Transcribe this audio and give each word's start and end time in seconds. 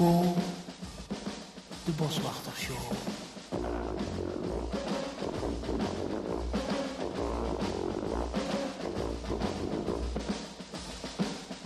De 0.00 1.92
Boswachtershow. 1.96 2.76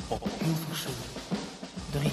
Op 0.09 0.29
Hilversum 0.39 0.93
3. 1.91 2.11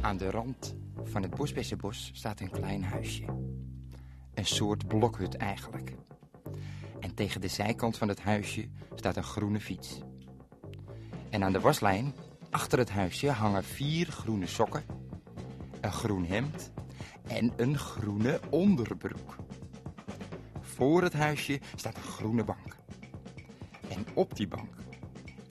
Aan 0.00 0.16
de 0.16 0.30
rand 0.30 0.51
Bosbessenbos 1.42 2.10
staat 2.14 2.40
een 2.40 2.50
klein 2.50 2.84
huisje. 2.84 3.24
Een 4.34 4.46
soort 4.46 4.86
blokhut 4.86 5.36
eigenlijk. 5.36 5.94
En 7.00 7.14
tegen 7.14 7.40
de 7.40 7.48
zijkant 7.48 7.98
van 7.98 8.08
het 8.08 8.20
huisje 8.20 8.68
staat 8.94 9.16
een 9.16 9.22
groene 9.22 9.60
fiets. 9.60 10.00
En 11.30 11.44
aan 11.44 11.52
de 11.52 11.60
waslijn, 11.60 12.14
achter 12.50 12.78
het 12.78 12.90
huisje, 12.90 13.30
hangen 13.30 13.64
vier 13.64 14.06
groene 14.06 14.46
sokken, 14.46 14.84
een 15.80 15.92
groen 15.92 16.24
hemd 16.24 16.72
en 17.26 17.52
een 17.56 17.78
groene 17.78 18.40
onderbroek. 18.50 19.36
Voor 20.60 21.02
het 21.02 21.12
huisje 21.12 21.60
staat 21.74 21.96
een 21.96 22.02
groene 22.02 22.44
bank. 22.44 22.76
En 23.88 24.06
op 24.14 24.36
die 24.36 24.48
bank, 24.48 24.74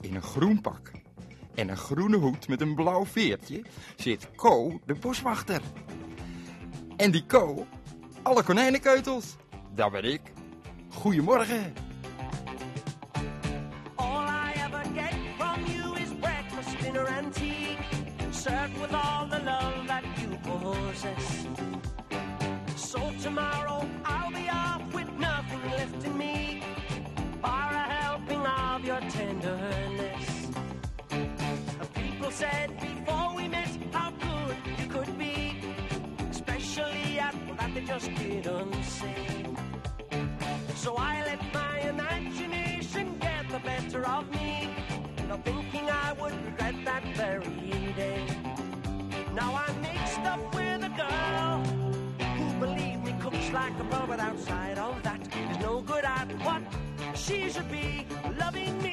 in 0.00 0.14
een 0.14 0.22
groen 0.22 0.60
pak 0.60 0.91
en 1.54 1.68
een 1.68 1.76
groene 1.76 2.16
hoed 2.16 2.48
met 2.48 2.60
een 2.60 2.74
blauw 2.74 3.06
veertje, 3.06 3.64
zit 3.96 4.28
Ko, 4.36 4.80
de 4.86 4.94
boswachter. 4.94 5.60
En 6.96 7.10
die 7.10 7.26
Ko, 7.26 7.66
alle 8.22 8.42
konijnenkeutels, 8.42 9.36
dat 9.74 9.92
ben 9.92 10.04
ik. 10.04 10.20
Goedemorgen. 10.88 11.81
Just 38.02 38.14
didn't. 38.16 38.74
So 40.74 40.96
I 40.96 41.22
let 41.24 41.54
my 41.54 41.78
imagination 41.80 43.16
get 43.20 43.48
the 43.50 43.60
better 43.60 44.06
of 44.06 44.28
me, 44.30 44.70
not 45.28 45.44
thinking 45.44 45.88
I 45.88 46.12
would 46.14 46.34
regret 46.44 46.74
that 46.84 47.04
very 47.14 47.92
day. 47.96 48.24
Now 49.34 49.62
I'm 49.66 49.80
mixed 49.80 50.20
up 50.20 50.54
with 50.54 50.84
a 50.84 50.92
girl 51.02 51.58
who, 52.36 52.60
believe 52.60 53.02
me, 53.04 53.14
cooks 53.20 53.50
like 53.52 53.78
a 53.78 53.84
pro, 53.84 54.06
but 54.06 54.20
outside 54.20 54.78
of 54.78 55.02
that 55.02 55.20
is 55.20 55.58
no 55.60 55.80
good 55.80 56.04
at 56.04 56.28
what 56.44 56.62
she 57.14 57.50
should 57.50 57.70
be 57.70 58.06
loving 58.38 58.82
me. 58.82 58.91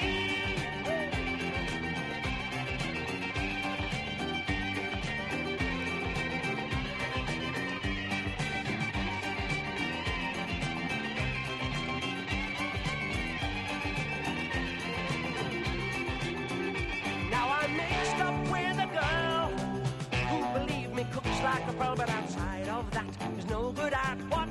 Pro, 21.80 21.96
but 21.96 22.10
outside 22.10 22.68
of 22.68 22.86
that 22.92 23.10
is 23.38 23.46
no 23.48 23.72
good 23.72 23.94
at 23.94 24.18
what 24.34 24.50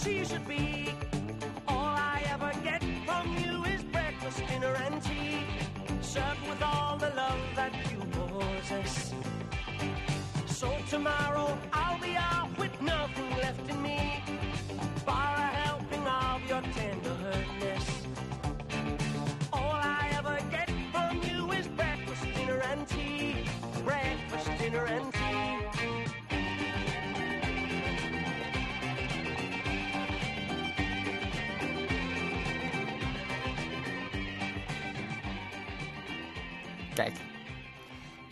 she 0.00 0.24
should 0.24 0.46
be. 0.48 0.88
All 1.68 1.94
I 2.14 2.18
ever 2.34 2.52
get 2.64 2.82
from 3.06 3.24
you 3.42 3.64
is 3.72 3.82
breakfast, 3.84 4.38
dinner, 4.48 4.74
and 4.86 5.00
tea, 5.02 5.38
served 6.00 6.42
with 6.50 6.62
all 6.62 6.96
the 6.98 7.10
love 7.22 7.42
that 7.54 7.72
you 7.90 8.00
possess. 8.14 9.14
So 10.46 10.68
tomorrow 10.90 11.56
I'll 11.72 12.00
be 12.00 12.14
out 12.16 12.52
with 12.58 12.74
nothing 12.82 13.30
left 13.44 13.68
in 13.70 13.80
me, 13.82 14.00
bar 15.06 15.34
a 15.36 15.48
helping 15.64 16.06
of 16.06 16.40
your 16.50 16.62
tenderness. 16.76 17.05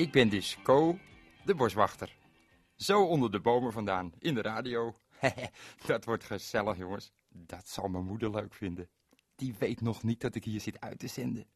Ik 0.04 0.12
ben 0.12 0.28
dus 0.28 0.58
Ko, 0.62 0.98
de 1.44 1.54
boswachter. 1.54 2.16
Zo 2.76 3.04
onder 3.04 3.30
de 3.30 3.40
bomen 3.40 3.72
vandaan, 3.72 4.12
in 4.18 4.34
de 4.34 4.42
radio. 4.42 4.94
dat 5.86 6.04
wordt 6.04 6.24
gezellig, 6.24 6.76
jongens. 6.76 7.12
Dat 7.28 7.68
zal 7.68 7.88
mijn 7.88 8.04
moeder 8.04 8.30
leuk 8.30 8.54
vinden. 8.54 8.88
Die 9.36 9.54
weet 9.58 9.80
nog 9.80 10.02
niet 10.02 10.20
dat 10.20 10.34
ik 10.34 10.44
hier 10.44 10.60
zit 10.60 10.80
uit 10.80 10.98
te 10.98 11.06
zenden. 11.06 11.46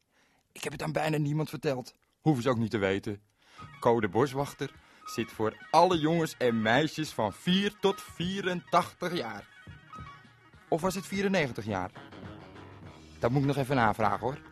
Ik 0.51 0.63
heb 0.63 0.71
het 0.71 0.81
aan 0.81 0.91
bijna 0.91 1.17
niemand 1.17 1.49
verteld. 1.49 1.93
Hoeven 2.21 2.43
ze 2.43 2.49
ook 2.49 2.57
niet 2.57 2.71
te 2.71 2.77
weten. 2.77 3.21
Ko, 3.79 3.99
de 3.99 4.09
boswachter, 4.09 4.71
zit 5.05 5.31
voor 5.31 5.67
alle 5.71 5.99
jongens 5.99 6.37
en 6.37 6.61
meisjes 6.61 7.11
van 7.11 7.33
4 7.33 7.73
tot 7.79 8.01
84 8.01 9.17
jaar. 9.17 9.47
Of 10.69 10.81
was 10.81 10.95
het 10.95 11.05
94 11.05 11.65
jaar? 11.65 11.91
Dat 13.19 13.31
moet 13.31 13.41
ik 13.41 13.47
nog 13.47 13.57
even 13.57 13.75
navragen, 13.75 14.19
hoor. 14.19 14.48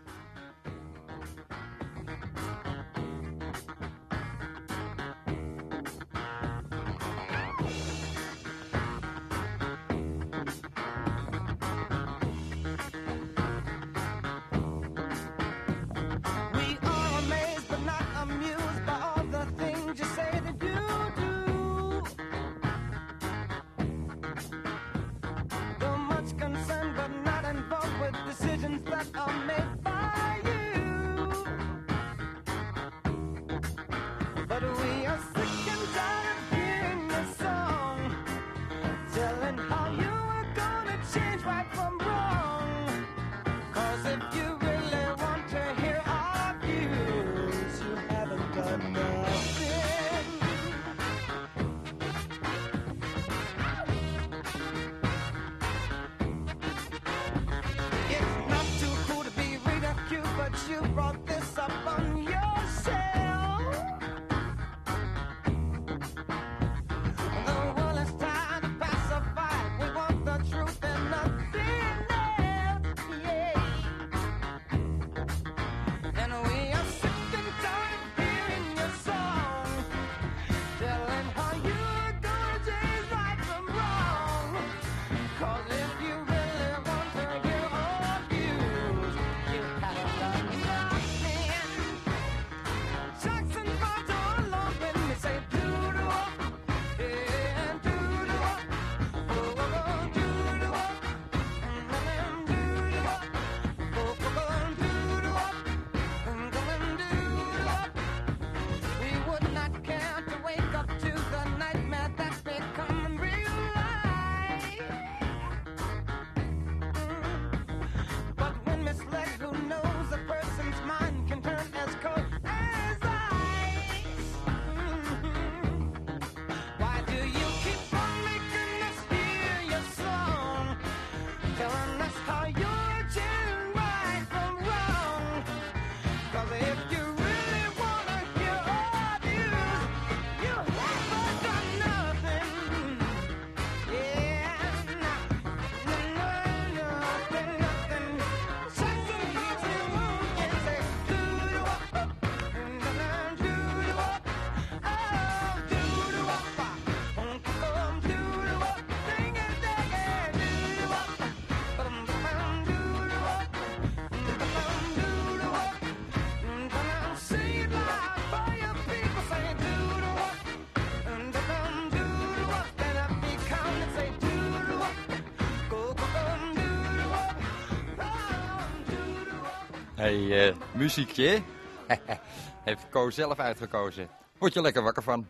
Hey, 179.97 180.49
uh, 180.49 180.55
muziekje. 180.75 181.41
Heeft 182.67 182.89
Ko 182.89 183.09
zelf 183.09 183.39
uitgekozen. 183.39 184.09
Word 184.37 184.53
je 184.53 184.61
lekker 184.61 184.83
wakker 184.83 185.03
van. 185.03 185.27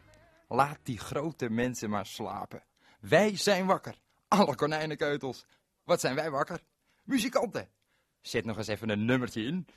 Laat 0.48 0.80
die 0.84 1.00
grote 1.00 1.50
mensen 1.50 1.90
maar 1.90 2.06
slapen. 2.06 2.64
Wij 3.00 3.38
zijn 3.38 3.66
wakker. 3.66 3.96
Alle 4.28 4.56
konijnenkeutels. 4.56 5.46
Wat 5.84 6.00
zijn 6.00 6.16
wij 6.16 6.32
wakker? 6.32 6.60
Muzikanten. 7.04 7.70
Zet 8.22 8.46
nog 8.46 8.58
eens 8.58 8.68
even 8.68 8.90
een 8.90 9.06
nummertje 9.06 9.44
in. 9.44 9.68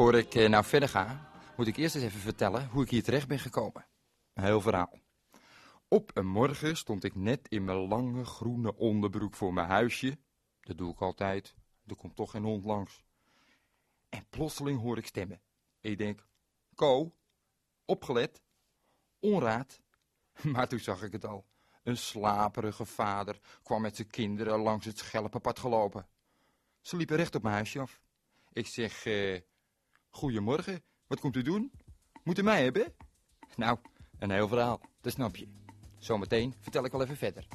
Voor 0.00 0.14
ik 0.14 0.34
eh, 0.34 0.48
nou 0.48 0.64
verder 0.64 0.88
ga, 0.88 1.30
moet 1.56 1.66
ik 1.66 1.76
eerst 1.76 1.94
eens 1.94 2.04
even 2.04 2.20
vertellen 2.20 2.68
hoe 2.68 2.82
ik 2.82 2.90
hier 2.90 3.02
terecht 3.02 3.28
ben 3.28 3.38
gekomen. 3.38 3.86
Een 4.32 4.44
heel 4.44 4.60
verhaal. 4.60 4.98
Op 5.88 6.10
een 6.14 6.26
morgen 6.26 6.76
stond 6.76 7.04
ik 7.04 7.14
net 7.14 7.48
in 7.48 7.64
mijn 7.64 7.78
lange 7.78 8.24
groene 8.24 8.76
onderbroek 8.76 9.34
voor 9.34 9.52
mijn 9.52 9.66
huisje. 9.66 10.18
Dat 10.60 10.78
doe 10.78 10.92
ik 10.92 11.00
altijd, 11.00 11.54
er 11.86 11.96
komt 11.96 12.16
toch 12.16 12.30
geen 12.30 12.42
hond 12.42 12.64
langs. 12.64 13.04
En 14.08 14.26
plotseling 14.30 14.80
hoor 14.80 14.98
ik 14.98 15.06
stemmen. 15.06 15.42
Ik 15.80 15.98
denk, 15.98 16.26
Ko, 16.74 17.14
opgelet, 17.84 18.42
onraad. 19.18 19.80
Maar 20.52 20.68
toen 20.68 20.78
zag 20.78 21.02
ik 21.02 21.12
het 21.12 21.24
al. 21.24 21.46
Een 21.82 21.96
slaperige 21.96 22.84
vader 22.84 23.40
kwam 23.62 23.82
met 23.82 23.96
zijn 23.96 24.10
kinderen 24.10 24.60
langs 24.60 24.86
het 24.86 24.98
schelpenpad 24.98 25.58
gelopen. 25.58 26.08
Ze 26.80 26.96
liepen 26.96 27.16
recht 27.16 27.34
op 27.34 27.42
mijn 27.42 27.54
huisje 27.54 27.80
af. 27.80 28.00
Ik 28.52 28.66
zeg, 28.66 29.04
eh, 29.06 29.40
Goedemorgen, 30.10 30.82
wat 31.06 31.20
komt 31.20 31.36
u 31.36 31.42
doen? 31.42 31.72
Moet 32.24 32.38
u 32.38 32.42
mij 32.42 32.62
hebben? 32.62 32.94
Nou, 33.56 33.78
een 34.18 34.30
heel 34.30 34.48
verhaal, 34.48 34.80
dat 35.00 35.12
snap 35.12 35.36
je. 35.36 35.48
Zometeen 35.98 36.54
vertel 36.60 36.84
ik 36.84 36.92
wel 36.92 37.02
even 37.02 37.16
verder. 37.16 37.46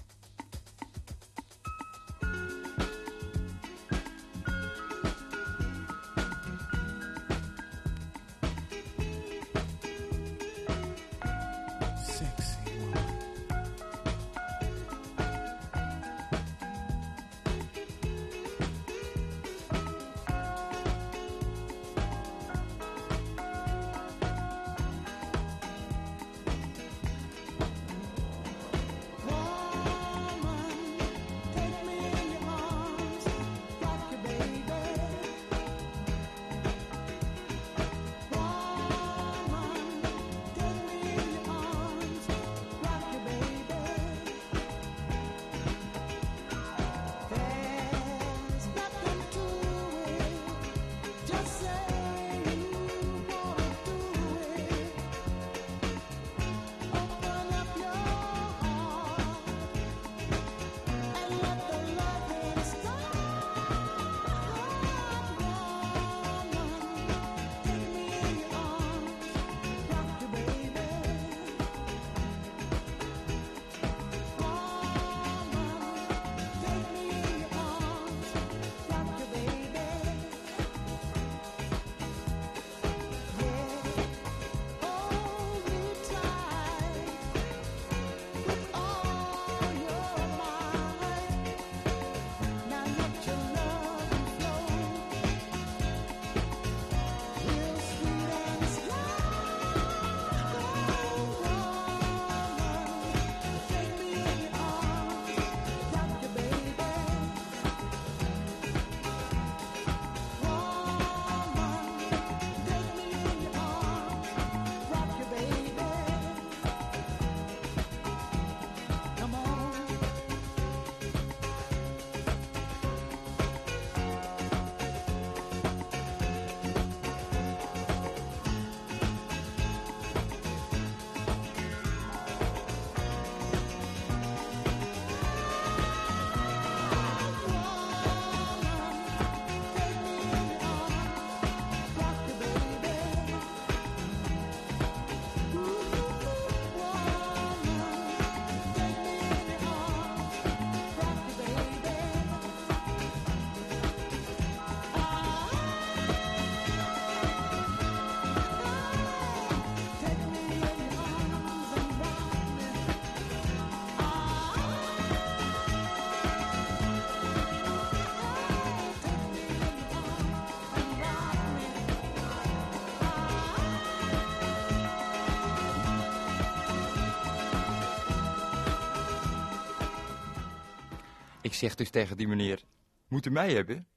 Ik 181.45 181.53
zeg 181.53 181.75
dus 181.75 181.89
tegen 181.89 182.17
die 182.17 182.27
meneer, 182.27 182.63
moet 183.07 183.25
u 183.25 183.29
mij 183.29 183.53
hebben? 183.53 183.87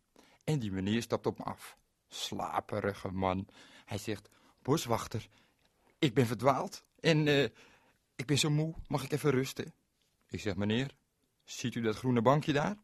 En 0.45 0.59
die 0.59 0.73
meneer 0.73 1.03
stapt 1.03 1.27
op 1.27 1.39
me 1.39 1.45
af. 1.45 1.77
Slaperige 2.09 3.11
man. 3.11 3.49
Hij 3.85 3.99
zegt, 3.99 4.29
boswachter, 4.63 5.29
ik 5.99 6.15
ben 6.15 6.27
verdwaald 6.27 6.85
en 7.01 7.29
eh, 7.29 7.45
ik 8.17 8.27
ben 8.27 8.39
zo 8.39 8.51
moe, 8.51 8.75
mag 8.89 9.05
ik 9.05 9.13
even 9.13 9.31
rusten? 9.31 9.73
Ik 10.29 10.41
zeg, 10.41 10.57
meneer, 10.57 10.95
ziet 11.45 11.75
u 11.75 11.81
dat 11.81 11.97
groene 11.97 12.23
bankje 12.23 12.53
daar? 12.53 12.77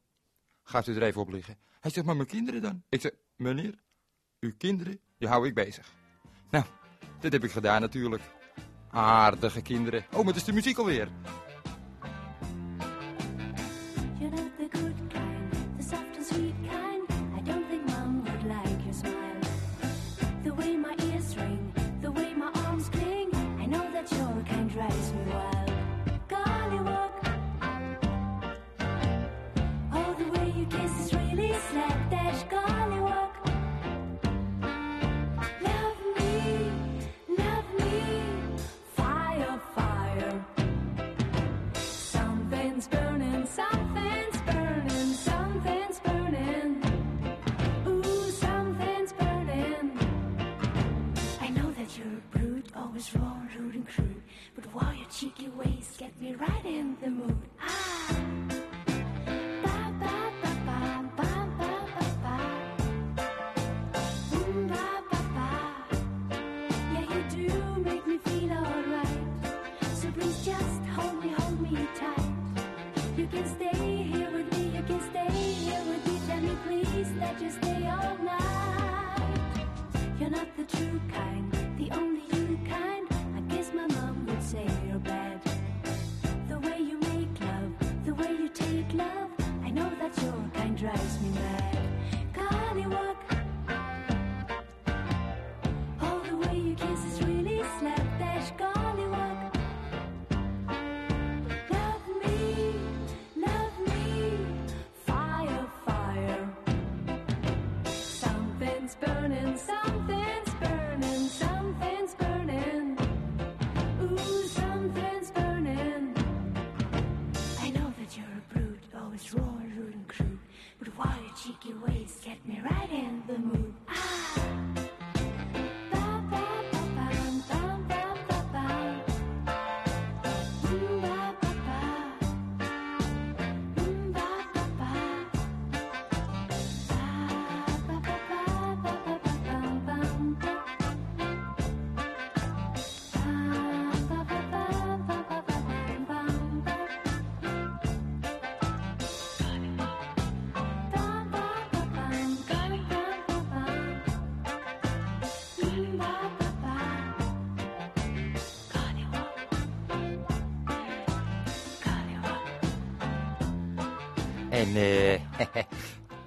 Gaat 0.63 0.87
u 0.87 0.95
er 0.95 1.03
even 1.03 1.21
op 1.21 1.31
liggen. 1.31 1.59
Hij 1.81 1.91
zegt, 1.91 2.07
maar 2.07 2.17
mijn 2.17 2.29
kinderen 2.29 2.63
dan? 2.63 2.83
Ik 2.89 3.01
zeg, 3.01 3.13
meneer, 3.37 3.75
uw 4.41 4.53
kinderen, 4.59 5.01
die 5.19 5.29
hou 5.29 5.47
ik 5.47 5.55
bezig. 5.55 5.93
Nou, 6.51 6.65
dat 7.21 7.33
heb 7.33 7.45
ik 7.45 7.51
gedaan 7.51 7.81
natuurlijk. 7.81 8.23
Aardige 8.91 9.63
kinderen. 9.63 10.05
Oh, 10.11 10.17
maar 10.17 10.27
het 10.27 10.37
is 10.37 10.45
de 10.45 10.53
muziek 10.53 10.79
alweer. 10.79 11.09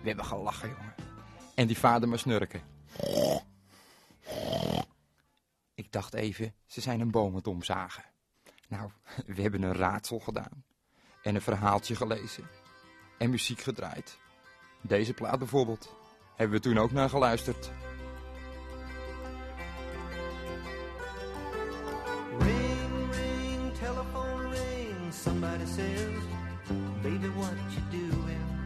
We 0.07 0.13
hebben 0.13 0.31
gelachen, 0.31 0.69
jongen. 0.69 0.95
En 1.55 1.67
die 1.67 1.77
vader 1.77 2.09
maar 2.09 2.19
snurken. 2.19 2.61
Ik 5.73 5.91
dacht 5.91 6.13
even, 6.13 6.53
ze 6.65 6.81
zijn 6.81 6.99
een 6.99 7.11
boom 7.11 7.41
aan. 7.43 8.03
Nou, 8.67 8.91
we 9.35 9.41
hebben 9.41 9.61
een 9.61 9.73
raadsel 9.73 10.19
gedaan. 10.19 10.63
En 11.23 11.35
een 11.35 11.41
verhaaltje 11.41 11.95
gelezen. 11.95 12.47
En 13.17 13.29
muziek 13.29 13.61
gedraaid. 13.61 14.17
Deze 14.81 15.13
plaat 15.13 15.39
bijvoorbeeld. 15.39 15.95
Hebben 16.35 16.57
we 16.57 16.63
toen 16.63 16.77
ook 16.77 16.91
naar 16.91 17.09
geluisterd. 17.09 17.71
Ring, 22.39 23.11
ring, 23.11 23.73
telephone 23.73 24.49
ring. 24.49 25.13
Somebody 25.13 25.65
says, 25.65 26.23
baby 27.01 27.27
what 27.27 27.73
you 27.73 27.81
doing? 27.89 28.56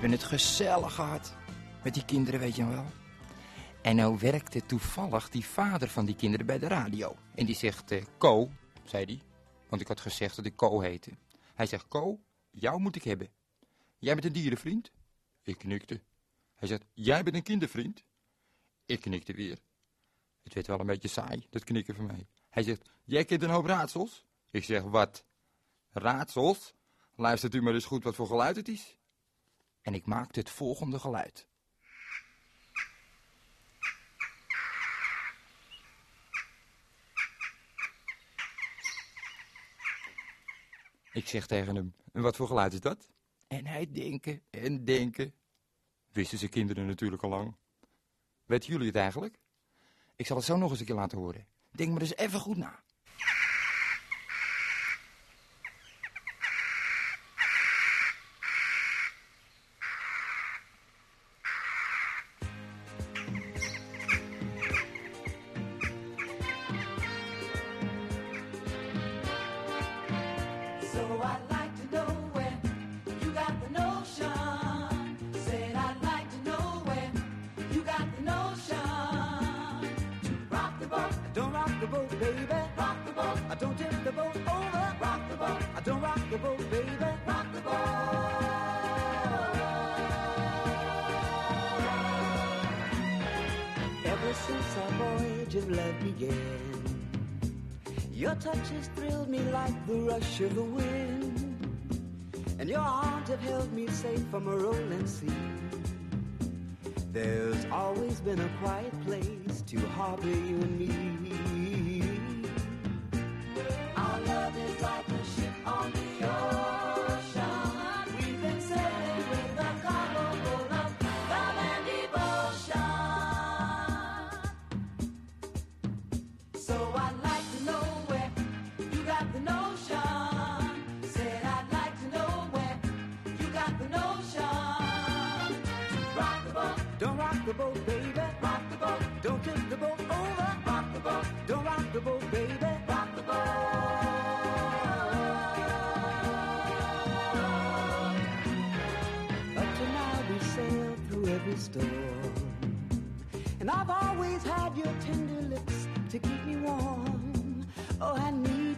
Hebben 0.00 0.18
het 0.18 0.28
gezellig 0.28 0.94
gehad. 0.94 1.34
Met 1.84 1.94
die 1.94 2.04
kinderen, 2.04 2.40
weet 2.40 2.56
je 2.56 2.66
wel. 2.66 2.86
En 3.82 3.96
nou 3.96 4.18
werkte 4.18 4.66
toevallig 4.66 5.28
die 5.28 5.44
vader 5.44 5.88
van 5.88 6.04
die 6.04 6.16
kinderen 6.16 6.46
bij 6.46 6.58
de 6.58 6.66
radio. 6.66 7.16
En 7.34 7.46
die 7.46 7.54
zegt, 7.54 7.90
eh 7.90 8.04
Ko, 8.18 8.50
zei 8.84 9.04
hij. 9.04 9.20
Want 9.68 9.82
ik 9.82 9.88
had 9.88 10.00
gezegd 10.00 10.36
dat 10.36 10.44
ik 10.44 10.56
Ko 10.56 10.80
heette. 10.80 11.10
Hij 11.54 11.66
zegt, 11.66 11.88
Ko, 11.88 12.20
jou 12.50 12.80
moet 12.80 12.96
ik 12.96 13.02
hebben. 13.02 13.28
Jij 13.98 14.14
bent 14.14 14.26
een 14.26 14.32
dierenvriend? 14.32 14.90
Ik 15.42 15.58
knikte. 15.58 16.00
Hij 16.54 16.68
zegt, 16.68 16.84
jij 16.92 17.22
bent 17.22 17.36
een 17.36 17.42
kindervriend? 17.42 18.04
Ik 18.86 19.00
knikte 19.00 19.32
weer. 19.32 19.58
Het 20.42 20.54
werd 20.54 20.66
wel 20.66 20.80
een 20.80 20.86
beetje 20.86 21.08
saai, 21.08 21.46
dat 21.50 21.64
knikken 21.64 21.94
van 21.94 22.06
mij. 22.06 22.26
Hij 22.50 22.62
zegt, 22.62 22.88
jij 23.04 23.24
kent 23.24 23.42
een 23.42 23.50
hoop 23.50 23.66
raadsels? 23.66 24.24
Ik 24.50 24.64
zeg, 24.64 24.82
wat? 24.82 25.24
Raadsels? 25.90 26.74
Luistert 27.16 27.54
u 27.54 27.62
maar 27.62 27.74
eens 27.74 27.84
goed 27.84 28.04
wat 28.04 28.14
voor 28.14 28.26
geluid 28.26 28.56
het 28.56 28.68
is. 28.68 28.98
En 29.82 29.94
ik 29.94 30.06
maakte 30.06 30.40
het 30.40 30.50
volgende 30.50 30.98
geluid. 30.98 31.48
Ik 41.12 41.28
zeg 41.28 41.46
tegen 41.46 41.74
hem, 41.74 41.94
en 42.12 42.22
wat 42.22 42.36
voor 42.36 42.46
geluid 42.46 42.72
is 42.72 42.80
dat? 42.80 43.08
En 43.48 43.66
hij 43.66 43.90
denken 43.92 44.42
en 44.50 44.84
denken. 44.84 45.34
Wisten 46.12 46.38
zijn 46.38 46.50
kinderen 46.50 46.86
natuurlijk 46.86 47.22
al 47.22 47.30
lang. 47.30 47.56
Weten 48.44 48.70
jullie 48.70 48.86
het 48.86 48.96
eigenlijk? 48.96 49.38
Ik 50.16 50.26
zal 50.26 50.36
het 50.36 50.44
zo 50.44 50.56
nog 50.56 50.70
eens 50.70 50.80
een 50.80 50.86
keer 50.86 50.94
laten 50.94 51.18
horen. 51.18 51.46
Denk 51.70 51.92
maar 51.92 52.00
eens 52.00 52.16
even 52.16 52.40
goed 52.40 52.56
na. 52.56 52.82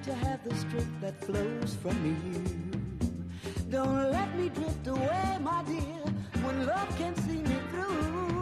To 0.03 0.13
have 0.15 0.43
the 0.43 0.55
strength 0.57 1.01
that 1.01 1.19
flows 1.25 1.77
from 1.81 1.97
you. 2.05 2.43
Don't 3.71 4.11
let 4.11 4.37
me 4.37 4.49
drift 4.49 4.87
away, 4.89 5.39
my 5.41 5.63
dear, 5.65 6.03
when 6.43 6.67
love 6.67 6.89
can 6.99 7.15
see 7.23 7.41
me 7.43 7.57
through. 7.71 8.42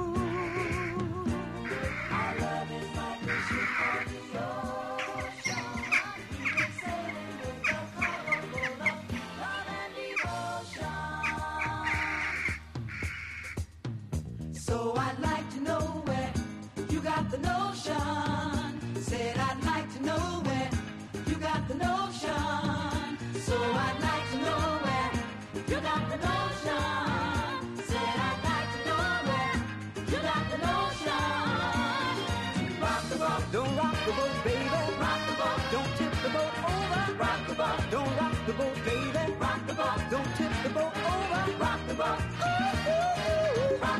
Rock 42.00 42.20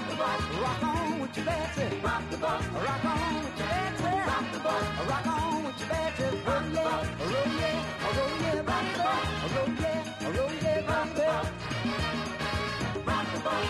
the 0.08 0.16
boat, 0.16 0.42
rock 0.62 0.82
on 0.82 1.20
with 1.20 1.36
your. 1.36 1.46
Rock 1.46 2.22
the 2.30 2.36
boat, 2.38 2.62
rock 2.72 3.04
on 3.04 3.44
with 3.44 3.58
your. 3.58 3.68
Rock 4.26 4.46
the 4.52 4.58
boat, 4.60 4.84
rock 5.08 5.26
on 5.26 5.64
with 5.64 5.80
your. 5.80 5.88
Roll 6.46 6.66
yeah, 6.72 7.04
roll 7.20 7.50
yeah, 7.60 7.76
roll 8.16 8.34
yeah, 8.40 8.60
rock 8.70 8.86
the 8.92 8.98
boat, 9.04 9.26
roll 9.54 9.70
yeah, 9.80 10.36
roll 10.36 10.52
yeah, 10.62 10.88
rock 10.88 11.08
the 11.14 11.22
boat. 11.28 11.48
Rock 13.06 13.26
the 13.32 13.38
boat, 13.40 13.68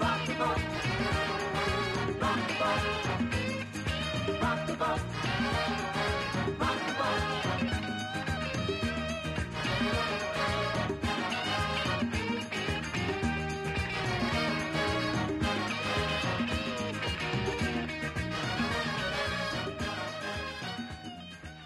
rock 0.00 0.20
the 0.26 0.34
boat, 0.34 0.60
rock 2.20 2.40
the 2.48 2.54
boat, 2.60 2.82
rock 4.42 4.60
the 4.66 4.74
boat, 4.74 5.00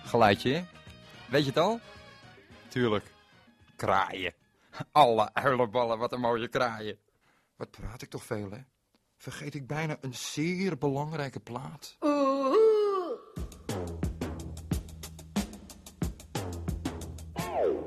Geluidje, 0.09 0.53
hè? 0.53 0.65
Weet 1.31 1.43
je 1.43 1.49
het 1.49 1.59
al? 1.59 1.81
Tuurlijk. 2.69 3.05
Kraaien. 3.77 4.35
Alle 4.93 5.35
uilenballen, 5.35 5.99
wat 5.99 6.13
een 6.13 6.21
mooie 6.21 6.49
kraaien. 6.49 6.99
Wat 7.57 7.71
praat 7.71 8.03
ik 8.03 8.11
toch 8.11 8.25
veel, 8.25 8.51
hè? 8.51 8.59
Vergeet 9.17 9.55
ik 9.55 9.67
bijna 9.67 9.97
een 10.01 10.15
zeer 10.15 10.79
belangrijke 10.79 11.41
plaat. 11.41 11.97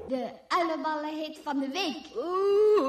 De 0.08 0.32
uilenballen 0.48 1.18
hit 1.18 1.40
van 1.44 1.60
de 1.60 1.68
week. 1.68 2.06
Going 2.14 2.81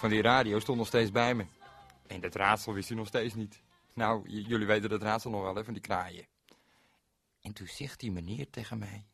van 0.00 0.10
die 0.10 0.22
radio 0.22 0.58
stond 0.58 0.78
nog 0.78 0.86
steeds 0.86 1.10
bij 1.10 1.34
me. 1.34 1.46
En 2.06 2.20
dat 2.20 2.34
raadsel 2.34 2.72
wist 2.72 2.88
hij 2.88 2.96
nog 2.96 3.06
steeds 3.06 3.34
niet. 3.34 3.62
Nou, 3.94 4.28
jullie 4.28 4.66
weten 4.66 4.90
dat 4.90 5.02
raadsel 5.02 5.30
nog 5.30 5.42
wel, 5.42 5.54
hè, 5.54 5.64
van 5.64 5.72
die 5.72 5.82
kraaien. 5.82 6.26
En 7.40 7.52
toen 7.52 7.66
zegt 7.66 8.00
die 8.00 8.10
meneer 8.10 8.50
tegen 8.50 8.78
mij. 8.78 9.06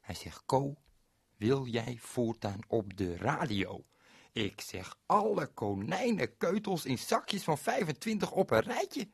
Hij 0.00 0.14
zegt, 0.14 0.42
Ko, 0.46 0.76
wil 1.36 1.66
jij 1.66 1.96
voortaan 2.00 2.60
op 2.66 2.96
de 2.96 3.16
radio? 3.16 3.84
Ik 4.32 4.60
zeg, 4.60 4.98
alle 5.06 5.46
konijnenkeutels 5.46 6.84
in 6.84 6.98
zakjes 6.98 7.42
van 7.42 7.58
25 7.58 8.30
op 8.32 8.50
een 8.50 8.60
rijtje. 8.60 9.08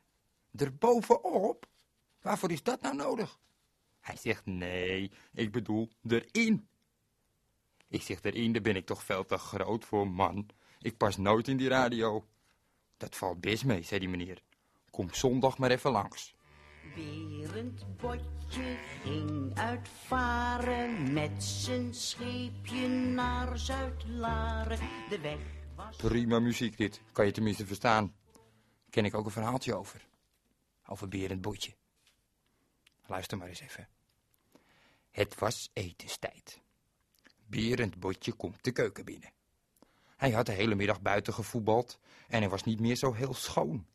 Erbovenop? 0.56 1.66
Waarvoor 2.20 2.50
is 2.50 2.62
dat 2.62 2.80
nou 2.80 2.96
nodig? 2.96 3.38
Hij 4.00 4.16
zegt, 4.16 4.46
nee, 4.46 5.10
ik 5.32 5.52
bedoel 5.52 5.90
erin. 6.08 6.68
Ik 7.88 8.02
zeg, 8.02 8.22
erin, 8.22 8.52
daar 8.52 8.62
ben 8.62 8.76
ik 8.76 8.86
toch 8.86 9.04
veel 9.04 9.24
te 9.24 9.36
groot 9.36 9.84
voor, 9.84 10.08
man. 10.08 10.46
Ik 10.84 10.96
pas 10.96 11.16
nooit 11.16 11.48
in 11.48 11.56
die 11.56 11.68
radio. 11.68 12.26
Dat 12.96 13.16
valt 13.16 13.40
best 13.40 13.64
mee, 13.64 13.82
zei 13.82 14.00
die 14.00 14.08
meneer. 14.08 14.42
Kom 14.90 15.14
zondag 15.14 15.58
maar 15.58 15.70
even 15.70 15.90
langs. 15.90 16.34
Berend 16.94 17.96
Botje 17.96 18.76
ging 19.02 19.58
uitvaren 19.58 21.12
met 21.12 21.44
zijn 21.44 21.94
scheepje 21.94 22.88
naar 22.88 23.58
Zuid-Laren. 23.58 24.78
De 25.08 25.20
weg 25.20 25.38
was 25.76 25.96
Prima 25.96 26.38
muziek 26.38 26.76
dit, 26.76 27.00
kan 27.12 27.26
je 27.26 27.32
tenminste 27.32 27.66
verstaan. 27.66 28.14
Ken 28.90 29.04
ik 29.04 29.14
ook 29.14 29.24
een 29.24 29.30
verhaaltje 29.30 29.74
over. 29.74 30.08
Over 30.86 31.08
Berend 31.08 31.40
Botje. 31.40 31.74
Luister 33.06 33.38
maar 33.38 33.48
eens 33.48 33.60
even. 33.60 33.88
Het 35.10 35.38
was 35.38 35.70
etenstijd. 35.72 36.60
Berend 37.46 38.00
Botje 38.00 38.32
komt 38.32 38.64
de 38.64 38.72
keuken 38.72 39.04
binnen. 39.04 39.33
Hij 40.16 40.30
had 40.30 40.46
de 40.46 40.52
hele 40.52 40.74
middag 40.74 41.00
buiten 41.00 41.34
gevoetbald 41.34 41.98
en 42.28 42.40
hij 42.40 42.48
was 42.48 42.64
niet 42.64 42.80
meer 42.80 42.96
zo 42.96 43.12
heel 43.12 43.34
schoon. 43.34 43.86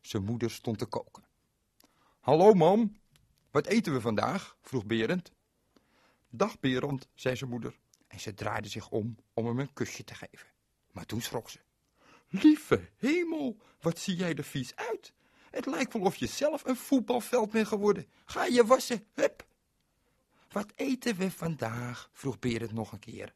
Zijn 0.00 0.24
moeder 0.24 0.50
stond 0.50 0.78
te 0.78 0.86
koken. 0.86 1.24
Hallo, 2.20 2.52
mam. 2.52 2.96
Wat 3.50 3.66
eten 3.66 3.92
we 3.92 4.00
vandaag? 4.00 4.56
vroeg 4.62 4.86
Berend. 4.86 5.32
Dag, 6.30 6.60
Berend, 6.60 7.08
zei 7.14 7.36
zijn 7.36 7.50
moeder. 7.50 7.78
En 8.06 8.20
ze 8.20 8.34
draaide 8.34 8.68
zich 8.68 8.88
om 8.88 9.16
om 9.34 9.46
hem 9.46 9.58
een 9.58 9.72
kusje 9.72 10.04
te 10.04 10.14
geven. 10.14 10.46
Maar 10.92 11.06
toen 11.06 11.20
schrok 11.20 11.50
ze. 11.50 11.58
Lieve 12.28 12.88
hemel, 12.96 13.56
wat 13.80 13.98
zie 13.98 14.16
jij 14.16 14.34
er 14.34 14.44
vies 14.44 14.76
uit. 14.76 15.12
Het 15.50 15.66
lijkt 15.66 15.92
wel 15.92 16.02
of 16.02 16.16
je 16.16 16.26
zelf 16.26 16.64
een 16.64 16.76
voetbalveld 16.76 17.50
bent 17.50 17.66
geworden. 17.66 18.06
Ga 18.24 18.44
je 18.44 18.66
wassen, 18.66 19.06
hup. 19.12 19.46
Wat 20.48 20.72
eten 20.74 21.16
we 21.16 21.30
vandaag? 21.30 22.10
vroeg 22.12 22.38
Berend 22.38 22.72
nog 22.72 22.92
een 22.92 22.98
keer. 22.98 23.34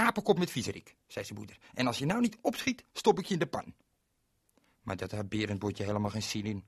Apenkop 0.00 0.38
met 0.38 0.50
viezerik, 0.50 0.96
zei 1.06 1.24
zijn 1.24 1.38
moeder. 1.38 1.58
En 1.74 1.86
als 1.86 1.98
je 1.98 2.04
nou 2.04 2.20
niet 2.20 2.38
opschiet, 2.40 2.84
stop 2.92 3.18
ik 3.18 3.24
je 3.24 3.32
in 3.32 3.40
de 3.40 3.46
pan. 3.46 3.74
Maar 4.82 4.96
dat 4.96 5.10
had 5.10 5.28
Berendbotje 5.28 5.84
helemaal 5.84 6.10
geen 6.10 6.22
zin 6.22 6.44
in. 6.44 6.64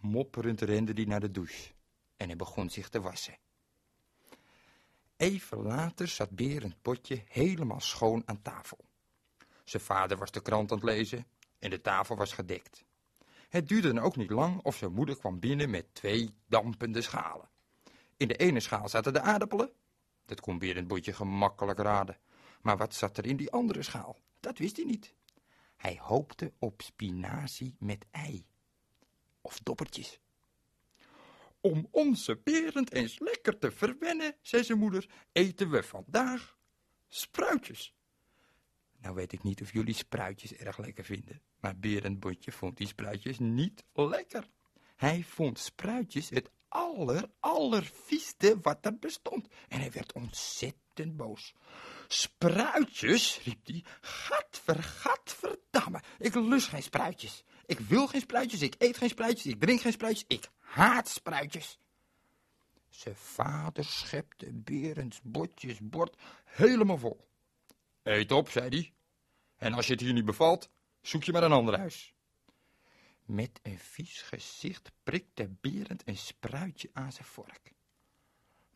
Mopperend 0.00 0.60
rende 0.60 0.92
hij 0.92 1.04
naar 1.04 1.20
de 1.20 1.30
douche. 1.30 1.72
En 2.16 2.26
hij 2.26 2.36
begon 2.36 2.70
zich 2.70 2.88
te 2.88 3.00
wassen. 3.00 3.38
Even 5.16 5.62
later 5.62 6.08
zat 6.08 6.30
Berend 6.30 6.82
Potje 6.82 7.22
helemaal 7.28 7.80
schoon 7.80 8.22
aan 8.24 8.42
tafel. 8.42 8.78
Zijn 9.64 9.82
vader 9.82 10.16
was 10.16 10.30
de 10.30 10.42
krant 10.42 10.70
aan 10.70 10.78
het 10.78 10.86
lezen 10.86 11.26
en 11.58 11.70
de 11.70 11.80
tafel 11.80 12.16
was 12.16 12.32
gedekt. 12.32 12.84
Het 13.48 13.68
duurde 13.68 13.92
dan 13.92 14.04
ook 14.04 14.16
niet 14.16 14.30
lang 14.30 14.62
of 14.62 14.76
zijn 14.76 14.92
moeder 14.92 15.16
kwam 15.16 15.40
binnen 15.40 15.70
met 15.70 15.94
twee 15.94 16.34
dampende 16.46 17.02
schalen. 17.02 17.48
In 18.16 18.28
de 18.28 18.36
ene 18.36 18.60
schaal 18.60 18.88
zaten 18.88 19.12
de 19.12 19.20
aardappelen. 19.20 19.70
Dat 20.24 20.40
kon 20.40 20.58
Berend 20.58 20.86
Potje 20.86 21.12
gemakkelijk 21.12 21.78
raden. 21.78 22.16
Maar 22.66 22.76
wat 22.76 22.94
zat 22.94 23.18
er 23.18 23.26
in 23.26 23.36
die 23.36 23.50
andere 23.50 23.82
schaal? 23.82 24.16
Dat 24.40 24.58
wist 24.58 24.76
hij 24.76 24.84
niet. 24.84 25.14
Hij 25.76 25.98
hoopte 26.00 26.52
op 26.58 26.82
spinazie 26.82 27.76
met 27.78 28.06
ei. 28.10 28.46
Of 29.40 29.58
doppertjes. 29.58 30.20
Om 31.60 31.88
onze 31.90 32.40
Berend 32.44 32.92
eens 32.92 33.18
lekker 33.18 33.58
te 33.58 33.70
verwennen, 33.70 34.36
zei 34.40 34.64
zijn 34.64 34.78
moeder, 34.78 35.08
eten 35.32 35.70
we 35.70 35.82
vandaag 35.82 36.58
spruitjes. 37.08 37.94
Nou 39.00 39.14
weet 39.14 39.32
ik 39.32 39.42
niet 39.42 39.62
of 39.62 39.72
jullie 39.72 39.94
spruitjes 39.94 40.52
erg 40.52 40.78
lekker 40.78 41.04
vinden, 41.04 41.42
maar 41.60 41.78
Berend 41.78 42.20
Botje 42.20 42.52
vond 42.52 42.76
die 42.76 42.86
spruitjes 42.86 43.38
niet 43.38 43.84
lekker. 43.92 44.48
Hij 44.96 45.22
vond 45.22 45.58
spruitjes 45.58 46.28
het 46.28 46.50
aller, 46.68 47.30
allervieste 47.40 48.58
wat 48.60 48.86
er 48.86 48.98
bestond 48.98 49.48
en 49.68 49.80
hij 49.80 49.90
werd 49.90 50.12
ontzettend 50.12 51.16
boos. 51.16 51.54
Spruitjes, 52.08 53.40
riep 53.44 53.66
hij, 53.66 53.84
gadver, 54.00 54.82
gadverdamme, 54.82 56.02
ik 56.18 56.34
lust 56.34 56.68
geen 56.68 56.82
spruitjes. 56.82 57.44
Ik 57.66 57.78
wil 57.78 58.06
geen 58.06 58.20
spruitjes, 58.20 58.62
ik 58.62 58.74
eet 58.78 58.96
geen 58.96 59.08
spruitjes, 59.08 59.52
ik 59.52 59.60
drink 59.60 59.80
geen 59.80 59.92
spruitjes, 59.92 60.24
ik 60.28 60.50
haat 60.58 61.08
spruitjes. 61.08 61.78
Zijn 62.88 63.16
vader 63.16 63.84
schepte 63.84 64.52
Berends 64.52 65.20
botjes 65.22 65.78
bord 65.82 66.16
helemaal 66.44 66.98
vol. 66.98 67.28
Eet 68.02 68.32
op, 68.32 68.50
zei 68.50 68.68
hij. 68.68 68.94
En 69.56 69.72
als 69.72 69.86
je 69.86 69.92
het 69.92 70.00
hier 70.00 70.12
niet 70.12 70.24
bevalt, 70.24 70.70
zoek 71.00 71.24
je 71.24 71.32
maar 71.32 71.42
een 71.42 71.52
ander 71.52 71.78
huis. 71.78 72.14
Met 73.24 73.60
een 73.62 73.78
vies 73.78 74.22
gezicht 74.22 74.92
prikte 75.02 75.48
Berend 75.60 76.02
een 76.04 76.16
spruitje 76.16 76.90
aan 76.92 77.12
zijn 77.12 77.26
vork. 77.26 77.72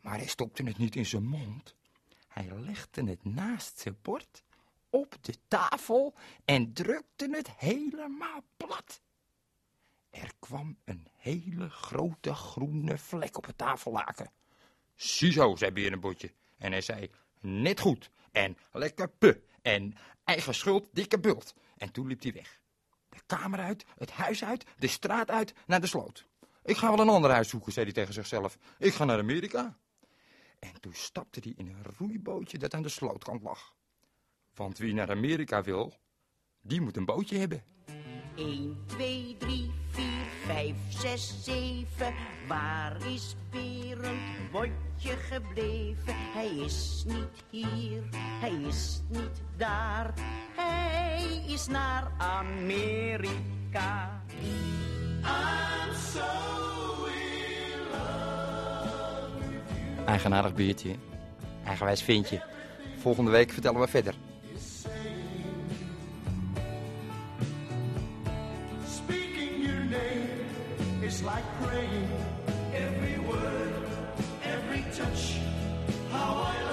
Maar 0.00 0.16
hij 0.16 0.26
stopte 0.26 0.62
het 0.62 0.78
niet 0.78 0.96
in 0.96 1.06
zijn 1.06 1.24
mond. 1.24 1.74
Hij 2.40 2.58
legde 2.58 3.04
het 3.04 3.24
naast 3.24 3.78
zijn 3.78 3.96
bord 4.02 4.42
op 4.90 5.16
de 5.20 5.34
tafel 5.48 6.14
en 6.44 6.72
drukte 6.72 7.28
het 7.30 7.50
helemaal 7.56 8.44
plat. 8.56 9.00
Er 10.10 10.32
kwam 10.38 10.76
een 10.84 11.08
hele 11.16 11.68
grote 11.68 12.34
groene 12.34 12.98
vlek 12.98 13.36
op 13.36 13.46
het 13.46 13.58
tafellaken. 13.58 14.30
Ziezo, 14.94 15.56
zei 15.56 15.70
Berenbotje. 15.70 16.32
En 16.56 16.72
hij 16.72 16.80
zei, 16.80 17.10
net 17.40 17.80
goed. 17.80 18.10
En 18.32 18.56
lekker 18.72 19.08
pu. 19.08 19.44
En 19.62 19.94
eigen 20.24 20.54
schuld, 20.54 20.88
dikke 20.92 21.20
bult. 21.20 21.54
En 21.76 21.92
toen 21.92 22.06
liep 22.06 22.22
hij 22.22 22.32
weg. 22.32 22.60
De 23.08 23.20
kamer 23.26 23.60
uit, 23.60 23.84
het 23.98 24.10
huis 24.10 24.44
uit, 24.44 24.64
de 24.78 24.88
straat 24.88 25.30
uit, 25.30 25.54
naar 25.66 25.80
de 25.80 25.86
sloot. 25.86 26.26
Ik 26.64 26.76
ga 26.76 26.90
wel 26.90 27.00
een 27.00 27.08
ander 27.08 27.30
huis 27.30 27.48
zoeken, 27.48 27.72
zei 27.72 27.84
hij 27.84 27.94
tegen 27.94 28.14
zichzelf. 28.14 28.58
Ik 28.78 28.94
ga 28.94 29.04
naar 29.04 29.18
Amerika. 29.18 29.78
En 30.60 30.80
toen 30.80 30.94
stapte 30.94 31.40
hij 31.42 31.52
in 31.56 31.66
een 31.66 31.84
roeibootje 31.98 32.58
dat 32.58 32.74
aan 32.74 32.82
de 32.82 32.88
slootkant 32.88 33.42
lag. 33.42 33.74
Want 34.54 34.78
wie 34.78 34.94
naar 34.94 35.10
Amerika 35.10 35.62
wil, 35.62 35.94
die 36.60 36.80
moet 36.80 36.96
een 36.96 37.04
bootje 37.04 37.38
hebben. 37.38 37.64
1, 38.36 38.84
2, 38.86 39.36
3, 39.38 39.70
4, 39.88 40.04
5, 40.44 40.76
6, 40.88 41.44
7. 41.44 42.14
Waar 42.48 43.06
is 43.06 43.36
Berend 43.50 44.50
Botje 44.50 45.16
gebleven? 45.16 46.14
Hij 46.16 46.56
is 46.56 47.04
niet 47.06 47.44
hier, 47.50 48.02
hij 48.40 48.52
is 48.52 49.00
niet 49.08 49.42
daar. 49.56 50.14
Hij 50.56 51.44
is 51.46 51.66
naar 51.66 52.12
Amerika. 52.18 54.22
Eigenaardig 60.10 60.54
beertje. 60.54 60.94
Eigenwijs 61.64 62.02
vindje. 62.02 62.42
Volgende 62.98 63.30
week 63.30 63.50
vertellen 63.52 63.80
we 63.80 63.88
verder. 63.88 64.14
Speaking 68.86 69.64
your 69.64 69.84
name 69.84 71.06
is 71.06 71.20
like 71.20 71.44
praying. 71.60 72.08
Every 72.72 73.18
word, 73.26 73.86
every 74.42 74.84
touch. 74.96 75.38
How 76.10 76.42
I 76.42 76.69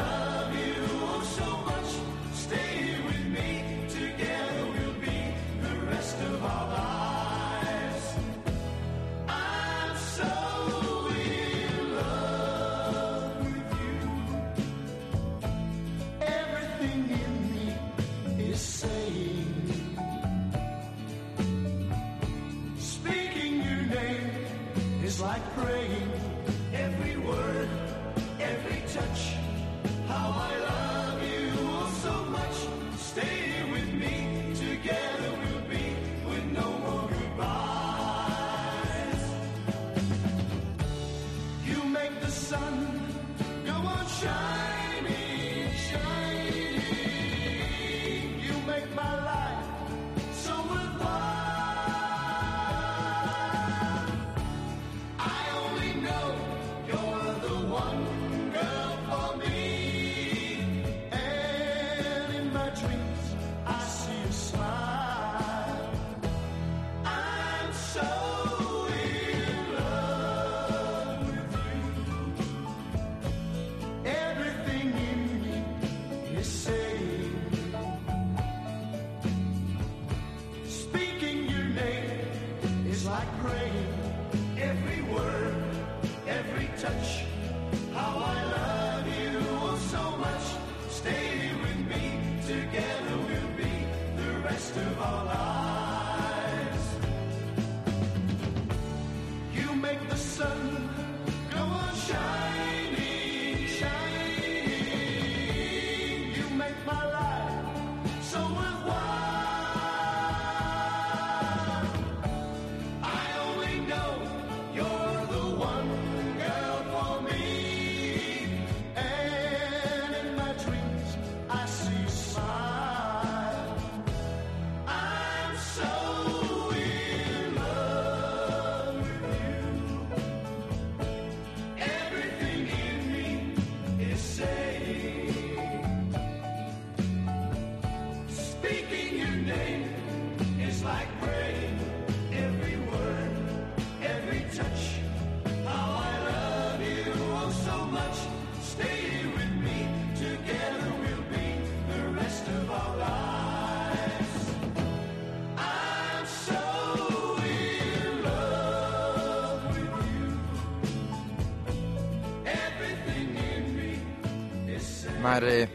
Maar 165.38 165.48
eh, 165.48 165.68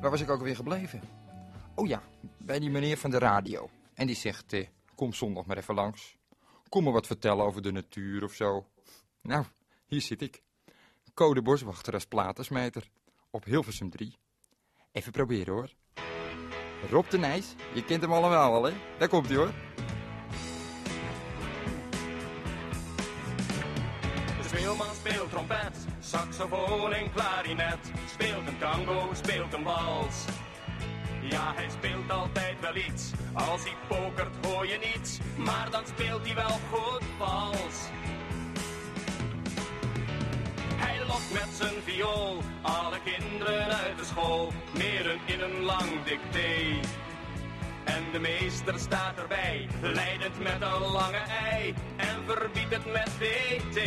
waar 0.00 0.10
was 0.10 0.20
ik 0.20 0.30
ook 0.30 0.42
weer 0.42 0.56
gebleven? 0.56 1.00
Oh 1.74 1.86
ja, 1.86 2.02
bij 2.38 2.58
die 2.58 2.70
meneer 2.70 2.96
van 2.96 3.10
de 3.10 3.18
radio. 3.18 3.70
En 3.94 4.06
die 4.06 4.16
zegt, 4.16 4.52
eh, 4.52 4.66
kom 4.94 5.12
zondag 5.12 5.46
maar 5.46 5.56
even 5.56 5.74
langs. 5.74 6.16
Kom 6.68 6.84
me 6.84 6.90
wat 6.90 7.06
vertellen 7.06 7.44
over 7.44 7.62
de 7.62 7.72
natuur 7.72 8.24
of 8.24 8.32
zo. 8.32 8.66
Nou, 9.22 9.44
hier 9.86 10.00
zit 10.00 10.22
ik. 10.22 10.42
Code 11.14 11.42
Boswachter 11.42 11.94
als 11.94 12.04
platensmijter. 12.06 12.90
Op 13.30 13.44
Hilversum 13.44 13.90
3. 13.90 14.16
Even 14.92 15.12
proberen 15.12 15.54
hoor. 15.54 15.72
Rob 16.90 17.10
de 17.10 17.18
Nijs, 17.18 17.54
je 17.74 17.84
kent 17.84 18.02
hem 18.02 18.12
allemaal 18.12 18.50
wel 18.50 18.64
hè? 18.64 18.78
Daar 18.98 19.08
komt 19.08 19.26
hij 19.26 19.36
hoor. 19.36 19.67
Saxofoon 26.08 26.92
en 26.92 27.12
klarinet. 27.12 27.78
Speelt 28.12 28.48
een 28.48 28.58
tango, 28.58 29.10
speelt 29.12 29.52
een 29.52 29.62
wals. 29.62 30.24
Ja, 31.20 31.52
hij 31.54 31.68
speelt 31.70 32.10
altijd 32.10 32.60
wel 32.60 32.76
iets. 32.76 33.12
Als 33.32 33.62
hij 33.62 33.74
pokert 33.88 34.46
hoor 34.46 34.66
je 34.66 34.78
niets, 34.94 35.18
maar 35.36 35.68
dan 35.70 35.82
speelt 35.86 36.26
hij 36.26 36.34
wel 36.34 36.58
goed 36.70 37.02
vals. 37.18 37.76
Hij 40.76 40.98
lokt 41.06 41.32
met 41.32 41.48
zijn 41.52 41.82
viool 41.84 42.42
alle 42.62 42.98
kinderen 43.04 43.76
uit 43.76 43.98
de 43.98 44.04
school. 44.04 44.52
Meer 44.74 45.18
in 45.24 45.40
een 45.40 45.60
lang 45.60 46.02
dicté. 46.04 46.88
En 47.84 48.02
de 48.12 48.18
meester 48.18 48.78
staat 48.78 49.18
erbij, 49.18 49.68
leidend 49.80 50.38
met 50.38 50.60
een 50.60 50.90
lange 50.92 51.22
ei. 51.50 51.74
En 51.96 52.16
verbiedt 52.26 52.74
het 52.74 52.92
met 52.92 53.10
DT. 53.18 53.78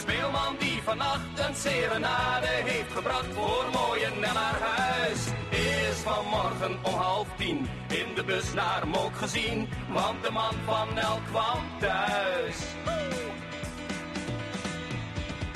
De 0.00 0.12
speelman 0.12 0.56
die 0.58 0.82
vannacht 0.82 1.48
een 1.48 1.54
serenade 1.54 2.46
heeft 2.46 2.92
gebracht 2.92 3.26
voor 3.34 3.64
mooie 3.72 4.08
naar 4.20 4.58
huis. 4.60 5.20
Is 5.50 5.96
vanmorgen 5.96 6.78
om 6.82 6.94
half 6.94 7.26
tien 7.36 7.68
in 7.88 8.14
de 8.14 8.24
bus 8.24 8.52
naar 8.52 8.88
Mook 8.88 9.16
gezien, 9.16 9.68
want 9.88 10.24
de 10.24 10.30
man 10.30 10.54
van 10.64 10.94
Nel 10.94 11.20
kwam 11.30 11.60
thuis. 11.78 12.56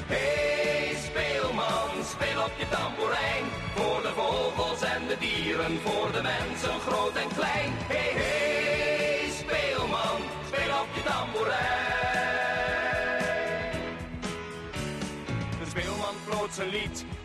Hey 0.07 0.97
speelman, 1.05 2.05
speel 2.05 2.43
op 2.43 2.53
je 2.59 2.69
tamboerijn. 2.69 3.45
Voor 3.75 4.03
de 4.03 4.13
vogels 4.15 4.83
en 4.83 5.07
de 5.09 5.17
dieren, 5.19 5.81
voor 5.85 6.13
de 6.13 6.23
mensen 6.23 6.81
groot 6.81 7.17
en 7.17 7.29
klein. 7.37 7.73
Hey, 7.87 8.13
hey, 8.15 8.54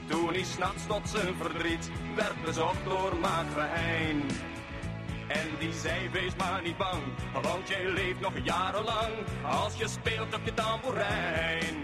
toen 0.05 0.29
hij 0.29 0.43
s'nachts 0.43 0.87
tot 0.87 1.09
zijn 1.09 1.35
verdriet 1.35 1.91
werd 2.15 2.43
bezocht 2.45 2.83
door 2.83 3.15
magere 3.21 3.67
Hein. 3.69 4.21
En 5.27 5.47
die 5.59 5.73
zei, 5.73 6.09
wees 6.09 6.35
maar 6.35 6.61
niet 6.61 6.77
bang, 6.77 7.01
want 7.41 7.67
jij 7.67 7.85
leeft 7.85 8.19
nog 8.19 8.33
jarenlang 8.43 9.13
als 9.43 9.77
je 9.77 9.87
speelt 9.87 10.35
op 10.35 10.41
je 10.43 10.53
tamboerijn. 10.53 11.75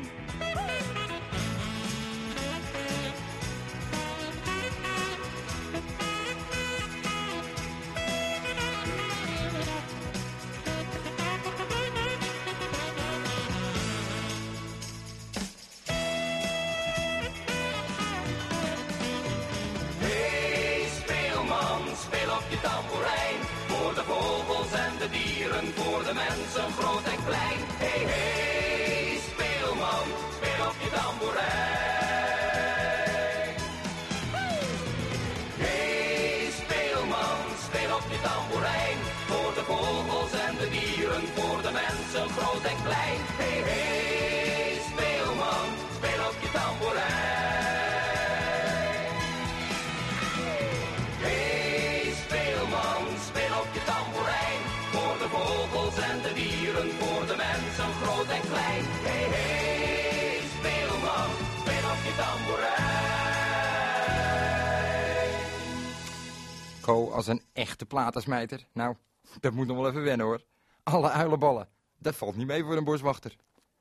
Als 67.16 67.28
een 67.28 67.42
echte 67.54 67.86
platensmijter. 67.86 68.68
Nou, 68.74 68.96
dat 69.40 69.54
moet 69.54 69.68
nog 69.68 69.78
wel 69.78 69.90
even 69.90 70.04
wennen 70.04 70.26
hoor. 70.26 70.44
Alle 70.84 71.10
uilenballen. 71.10 71.68
Dat 71.98 72.16
valt 72.16 72.36
niet 72.36 72.48
mee 72.48 72.64
voor 72.64 72.78
een 72.78 72.84
boswachter. 72.84 73.36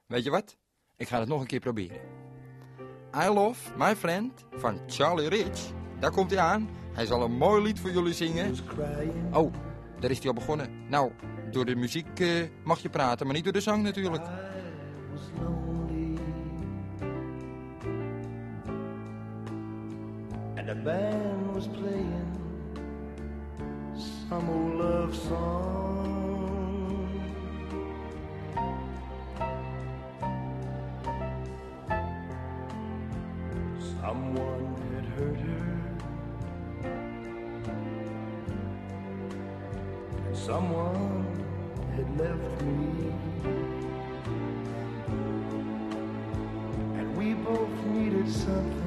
Weet 0.06 0.24
je 0.24 0.30
wat? 0.30 0.56
Ik 0.96 1.08
ga 1.08 1.18
het 1.18 1.28
nog 1.28 1.40
een 1.40 1.46
keer 1.46 1.60
proberen. 1.60 2.00
I 3.16 3.28
Love 3.28 3.76
My 3.76 3.96
Friend 3.96 4.44
van 4.52 4.80
Charlie 4.86 5.28
Rich. 5.28 5.70
Daar 6.00 6.10
komt 6.10 6.30
hij 6.30 6.40
aan. 6.40 6.68
Hij 6.92 7.06
zal 7.06 7.22
een 7.22 7.36
mooi 7.36 7.62
lied 7.62 7.80
voor 7.80 7.90
jullie 7.90 8.12
zingen. 8.12 8.54
Oh, 9.32 9.52
daar 10.00 10.10
is 10.10 10.18
hij 10.18 10.28
al 10.28 10.34
begonnen. 10.34 10.88
Nou, 10.88 11.12
door 11.50 11.64
de 11.64 11.76
muziek 11.76 12.20
eh, 12.20 12.48
mag 12.64 12.78
je 12.78 12.90
praten, 12.90 13.26
maar 13.26 13.34
niet 13.34 13.44
door 13.44 13.52
de 13.52 13.60
zang 13.60 13.82
natuurlijk. 13.82 14.22
and 20.56 20.78
the 20.78 20.90
band 20.90 21.54
was 21.54 21.66
playing 21.66 22.23
some 24.28 24.48
old 24.48 24.74
love 24.76 25.14
song. 25.14 26.00
Someone 34.00 34.76
had 34.94 35.04
hurt 35.16 35.36
her. 35.36 35.80
And 40.26 40.36
someone 40.36 41.26
had 41.96 42.08
left 42.18 42.62
me. 42.62 43.12
And 46.98 47.16
we 47.16 47.34
both 47.34 47.84
needed 47.86 48.30
something 48.32 48.83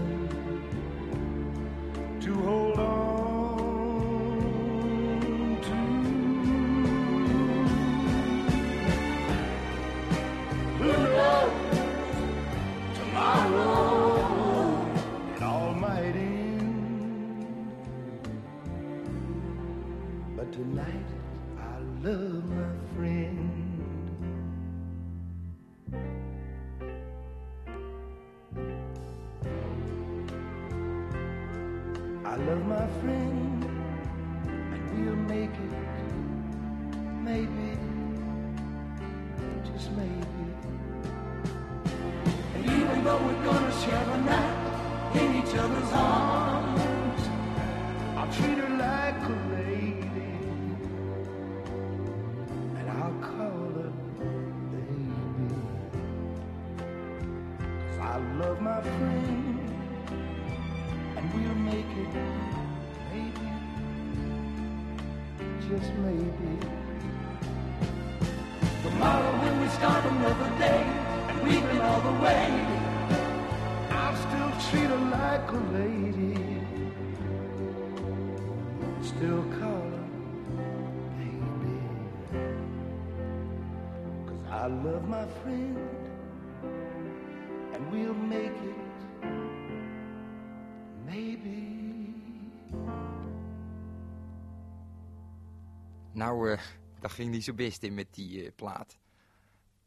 Nou, 96.17 96.51
eh, 96.51 96.59
dat 96.99 97.11
ging 97.11 97.31
niet 97.31 97.43
zo 97.43 97.53
best 97.53 97.83
in 97.83 97.93
met 97.93 98.13
die 98.13 98.43
eh, 98.43 98.51
plaat. 98.55 98.97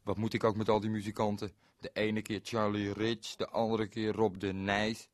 Wat 0.02 0.16
moet 0.16 0.34
ik 0.34 0.44
ook 0.44 0.56
met 0.56 0.68
al 0.68 0.80
die 0.80 0.90
muzikanten? 0.90 1.52
De 1.78 1.90
ene 1.92 2.22
keer 2.22 2.40
Charlie 2.42 2.92
Rich, 2.92 3.36
de 3.36 3.48
andere 3.48 3.86
keer 3.86 4.12
Rob 4.12 4.40
de 4.40 4.52
Nijs. 4.52 5.08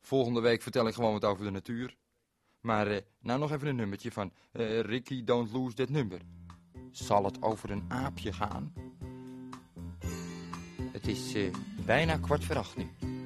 Volgende 0.00 0.40
week 0.40 0.62
vertel 0.62 0.86
ik 0.86 0.94
gewoon 0.94 1.12
wat 1.12 1.24
over 1.24 1.44
de 1.44 1.50
natuur. 1.50 1.96
Maar 2.60 2.90
uh, 2.90 2.98
nou 3.20 3.38
nog 3.38 3.52
even 3.52 3.68
een 3.68 3.76
nummertje 3.76 4.12
van 4.12 4.32
Ricky 4.52 5.24
Don't 5.24 5.52
Lose 5.52 5.74
That 5.74 5.88
Number. 5.88 6.20
Zal 6.90 7.24
het 7.24 7.42
over 7.42 7.70
een 7.70 7.84
aapje 7.88 8.32
gaan? 8.32 8.72
Het 10.92 11.06
is 11.06 11.36
bijna 11.84 12.16
kwart 12.16 12.44
voor 12.44 12.56
acht 12.56 12.76
nu. 12.76 13.17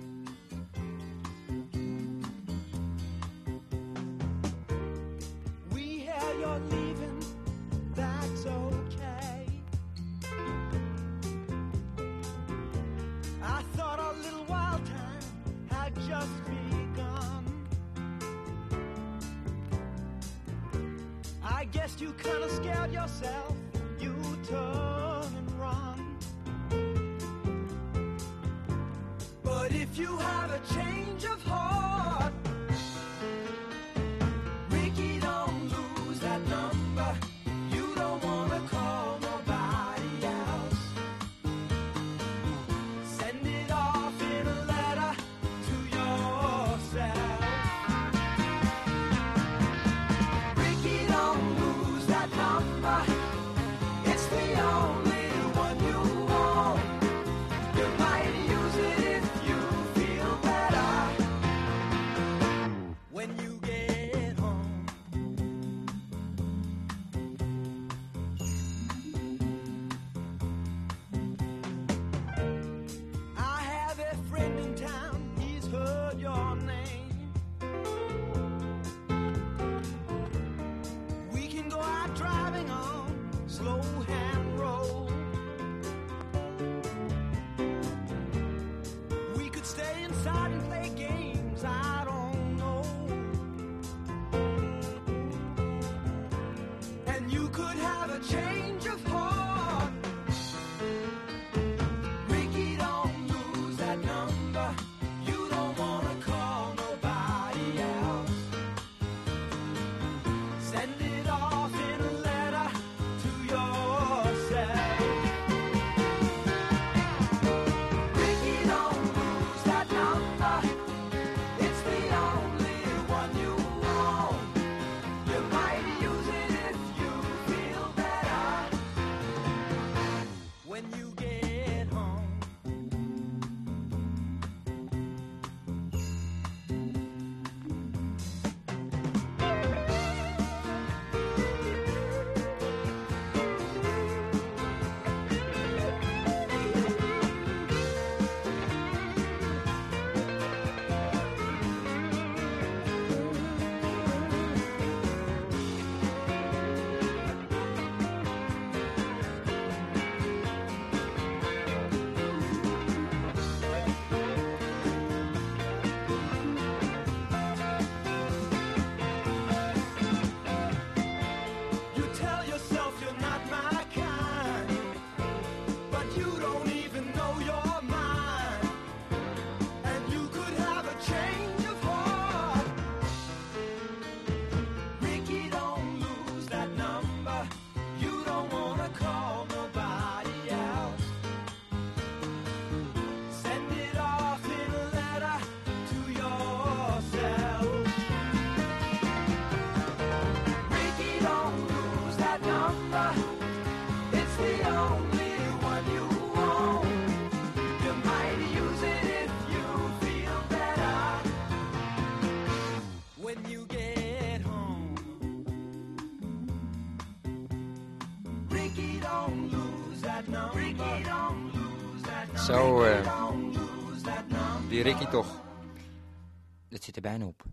bijna 227.03 227.27
op. 227.27 227.45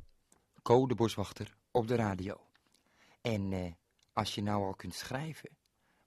Co 0.61 0.87
de 0.87 0.95
boswachter 0.95 1.57
op 1.71 1.87
de 1.87 1.95
radio. 1.95 2.47
En 3.21 3.53
eh, 3.53 3.71
als 4.13 4.35
je 4.35 4.41
nou 4.41 4.63
al 4.63 4.73
kunt 4.73 4.93
schrijven, 4.93 5.49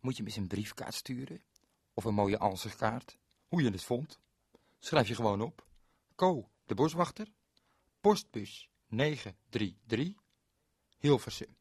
moet 0.00 0.12
je 0.12 0.22
hem 0.22 0.26
eens 0.26 0.36
een 0.36 0.46
briefkaart 0.46 0.94
sturen. 0.94 1.42
Of 1.94 2.04
een 2.04 2.14
mooie 2.14 2.38
ansichtkaart. 2.38 3.18
Hoe 3.48 3.62
je 3.62 3.70
het 3.70 3.84
vond. 3.84 4.18
Schrijf 4.78 5.08
je 5.08 5.14
gewoon 5.14 5.40
op. 5.40 5.66
Co 6.14 6.48
de 6.66 6.74
boswachter. 6.74 7.32
Postbus 8.00 8.68
933 8.86 10.14
Hilversum. 10.98 11.56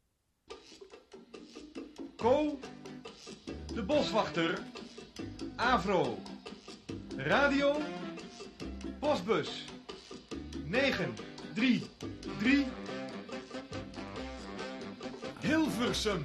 Co 2.15 2.59
de 3.73 3.83
boswachter. 3.83 4.63
Avro. 5.55 6.17
Radio. 7.15 7.81
Postbus 8.99 9.65
9 10.65 11.30
3, 11.55 11.81
3. 12.39 12.65
Hilversum. 15.43 16.23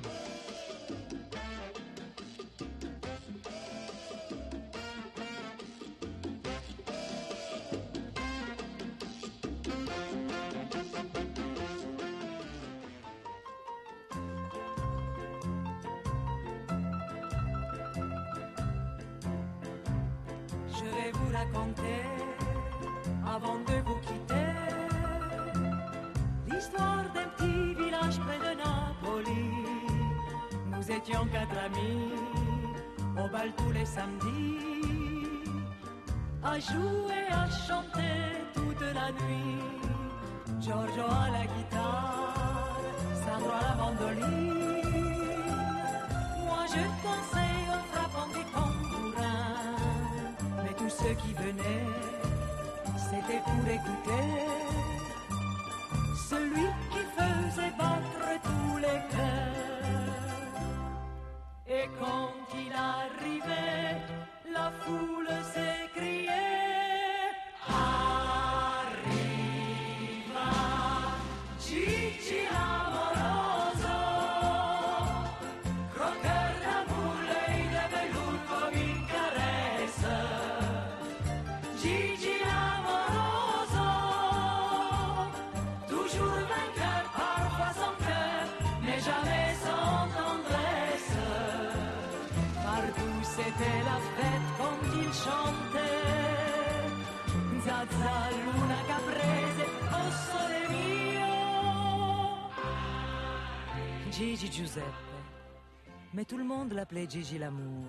Mais 106.14 106.24
tout 106.24 106.38
le 106.38 106.44
monde 106.44 106.72
l'appelait 106.72 107.08
Gigi 107.08 107.38
l'amour. 107.38 107.86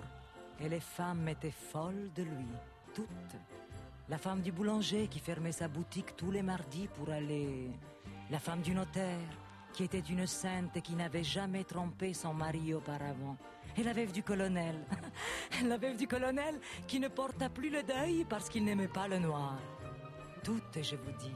Et 0.60 0.68
les 0.68 0.80
femmes 0.80 1.28
étaient 1.28 1.50
folles 1.50 2.10
de 2.14 2.22
lui, 2.22 2.46
toutes. 2.94 3.36
La 4.08 4.18
femme 4.18 4.40
du 4.40 4.52
boulanger 4.52 5.06
qui 5.08 5.20
fermait 5.20 5.52
sa 5.52 5.68
boutique 5.68 6.16
tous 6.16 6.30
les 6.30 6.42
mardis 6.42 6.88
pour 6.94 7.10
aller. 7.10 7.70
La 8.30 8.38
femme 8.38 8.60
du 8.60 8.74
notaire 8.74 9.28
qui 9.72 9.84
était 9.84 10.00
une 10.00 10.26
sainte 10.26 10.76
et 10.76 10.80
qui 10.80 10.94
n'avait 10.94 11.22
jamais 11.22 11.64
trompé 11.64 12.12
son 12.14 12.34
mari 12.34 12.74
auparavant. 12.74 13.36
Et 13.76 13.82
la 13.82 13.92
veuve 13.92 14.12
du 14.12 14.22
colonel. 14.22 14.76
la 15.64 15.76
veuve 15.76 15.96
du 15.96 16.08
colonel 16.08 16.58
qui 16.86 16.98
ne 16.98 17.08
porta 17.08 17.48
plus 17.48 17.70
le 17.70 17.82
deuil 17.82 18.24
parce 18.28 18.48
qu'il 18.48 18.64
n'aimait 18.64 18.88
pas 18.88 19.08
le 19.08 19.18
noir. 19.18 19.58
Toutes, 20.42 20.82
je 20.82 20.96
vous 20.96 21.12
dis, 21.18 21.34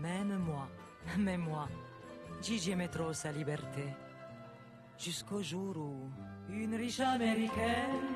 même 0.00 0.38
moi, 0.38 0.68
même 1.18 1.42
moi, 1.42 1.68
Gigi 2.40 2.70
aimait 2.70 2.88
trop 2.88 3.12
sa 3.12 3.30
liberté. 3.32 3.84
Jusqu'au 5.04 5.42
jour 5.42 5.76
où 5.76 6.08
une 6.48 6.76
riche 6.76 7.00
américaine, 7.00 8.06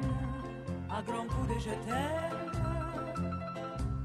à 0.89 1.03
grands 1.03 1.27
coups 1.27 1.49
de 1.49 1.59
je 1.59 1.71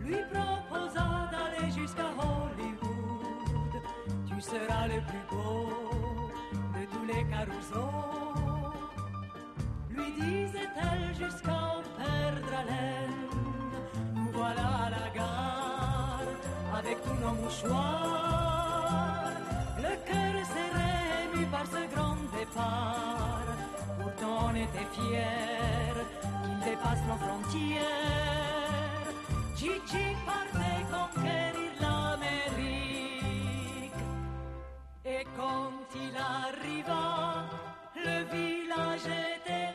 lui 0.03 0.17
proposa 0.33 1.29
d'aller 1.31 1.71
jusqu'à 1.71 2.07
Hollywood. 2.17 3.83
Tu 4.25 4.41
seras 4.41 4.87
le 4.87 4.99
plus 5.05 5.25
beau 5.29 5.69
de 6.73 6.85
tous 6.91 7.05
les 7.05 7.23
carousaux. 7.29 8.33
Lui 9.91 10.11
disait-elle 10.13 11.13
jusqu'à 11.13 11.53
en 11.53 11.83
perdre 11.99 12.51
haleine. 12.61 13.29
Nous 14.15 14.31
voilà 14.33 14.67
à 14.85 14.89
la 14.89 15.09
gare 15.13 16.29
avec 16.79 16.99
tous 17.03 17.13
nos 17.23 17.33
mouchoirs. 17.43 18.40
Était 24.63 24.89
fiers 24.93 26.05
qu'il 26.43 26.59
dépasse 26.69 27.03
nos 27.07 27.19
frontières. 27.25 29.07
Gigi 29.55 30.07
partait 30.25 30.83
conquérir 30.95 31.71
l'Amérique. 31.79 33.21
Et 35.05 35.23
quand 35.37 35.79
il 35.95 36.15
arriva, 36.15 37.45
le 37.95 38.17
village 38.35 39.07
était 39.07 39.70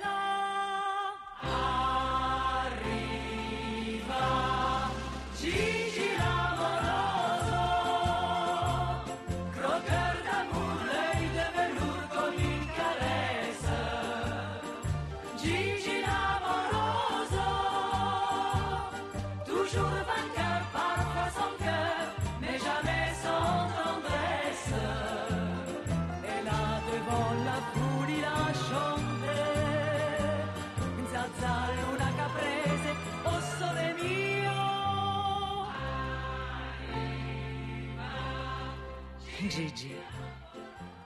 Gigi, 39.38 39.92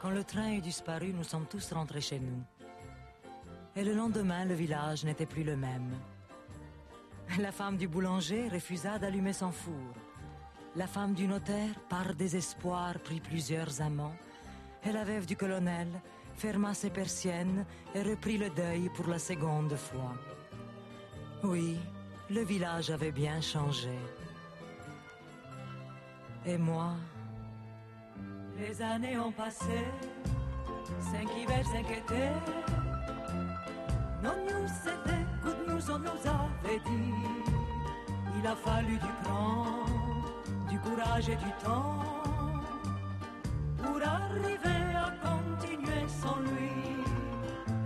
quand 0.00 0.10
le 0.10 0.22
train 0.22 0.52
est 0.52 0.60
disparu, 0.60 1.12
nous 1.12 1.24
sommes 1.24 1.46
tous 1.46 1.72
rentrés 1.72 2.00
chez 2.00 2.20
nous. 2.20 2.42
Et 3.74 3.82
le 3.82 3.92
lendemain, 3.92 4.44
le 4.44 4.54
village 4.54 5.04
n'était 5.04 5.26
plus 5.26 5.42
le 5.42 5.56
même. 5.56 5.90
La 7.38 7.50
femme 7.50 7.76
du 7.76 7.88
boulanger 7.88 8.48
refusa 8.48 8.98
d'allumer 8.98 9.32
son 9.32 9.50
four. 9.50 9.94
La 10.76 10.86
femme 10.86 11.14
du 11.14 11.26
notaire, 11.26 11.74
par 11.88 12.14
désespoir, 12.14 13.00
prit 13.00 13.20
plusieurs 13.20 13.80
amants. 13.80 14.16
Et 14.84 14.92
la 14.92 15.04
veuve 15.04 15.26
du 15.26 15.36
colonel 15.36 15.88
ferma 16.36 16.72
ses 16.72 16.90
persiennes 16.90 17.66
et 17.94 18.02
reprit 18.02 18.38
le 18.38 18.50
deuil 18.50 18.90
pour 18.94 19.08
la 19.08 19.18
seconde 19.18 19.74
fois. 19.74 20.14
Oui, 21.42 21.76
le 22.30 22.44
village 22.44 22.90
avait 22.90 23.12
bien 23.12 23.40
changé. 23.40 23.98
Et 26.46 26.56
moi, 26.56 26.94
les 28.60 28.82
années 28.82 29.18
ont 29.18 29.32
passé, 29.32 29.84
cinq 31.00 31.28
hivers, 31.36 31.66
cinq 31.66 31.90
étés. 31.90 32.30
Non 34.22 34.36
news, 34.46 34.68
c'était 34.84 35.24
good 35.42 35.68
news, 35.68 35.90
on 35.90 35.98
nous 35.98 36.20
avait 36.26 36.78
dit. 36.78 37.14
Il 38.38 38.46
a 38.46 38.56
fallu 38.56 38.94
du 38.94 39.12
cran, 39.22 39.64
du 40.70 40.78
courage 40.78 41.28
et 41.28 41.36
du 41.36 41.52
temps 41.64 42.04
pour 43.78 43.96
arriver 43.96 44.84
à 44.94 45.10
continuer 45.26 46.06
sans 46.22 46.38
lui. 46.40 46.72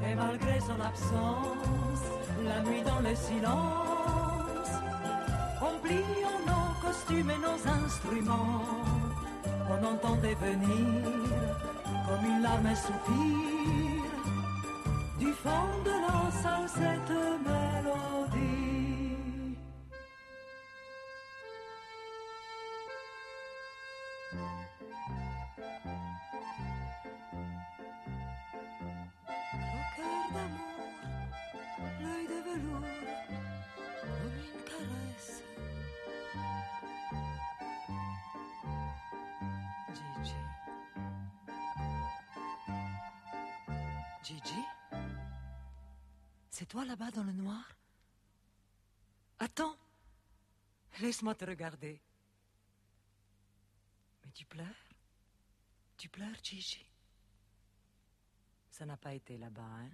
Et 0.09 0.15
malgré 0.15 0.61
son 0.61 0.81
absence, 0.81 2.05
la 2.45 2.61
nuit 2.63 2.83
dans 2.83 3.01
le 3.01 3.15
silence, 3.15 4.71
en 5.61 5.79
pliant 5.83 6.41
nos 6.47 6.87
costumes 6.87 7.31
et 7.31 7.39
nos 7.39 7.85
instruments, 7.85 9.04
on 9.71 9.87
entendait 9.87 10.35
venir 10.35 10.87
comme 12.07 12.25
une 12.27 12.43
larme 12.43 12.67
un 12.67 12.75
du 15.19 15.33
fond 15.33 15.69
de 15.85 15.95
salle 16.43 16.69
cette 16.69 17.11
mélodie. 17.11 17.64
Toi 46.75 46.85
là-bas 46.85 47.13
dans 47.13 47.23
le 47.23 47.33
noir? 47.33 47.65
Attends. 49.39 49.77
Laisse-moi 51.01 51.33
te 51.37 51.45
regarder. 51.45 52.01
Mais 54.25 54.33
tu 54.33 54.45
pleures 54.45 54.89
Tu 55.97 56.09
pleures, 56.09 56.35
Gigi 56.43 56.85
Ça 58.71 58.85
n'a 58.85 58.97
pas 58.97 59.15
été 59.15 59.39
là-bas, 59.39 59.63
hein? 59.63 59.91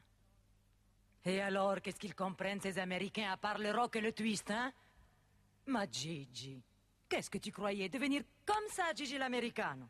Et 1.27 1.43
alors, 1.43 1.83
qu'est-ce 1.83 2.01
qu'ils 2.01 2.15
comprennent, 2.15 2.63
ces 2.63 2.79
Américains, 2.79 3.31
à 3.31 3.37
part 3.37 3.59
le 3.59 3.73
rock 3.73 3.97
et 3.97 4.01
le 4.01 4.15
twist, 4.15 4.51
hein? 4.51 4.73
Ma 5.67 5.87
Gigi, 5.87 6.63
qu'est-ce 7.11 7.29
que 7.29 7.37
tu 7.37 7.53
croyais? 7.53 7.91
Devenir 7.91 8.23
comme 8.47 8.69
ça, 8.71 8.95
Gigi 8.95 9.19
l'americano? 9.19 9.87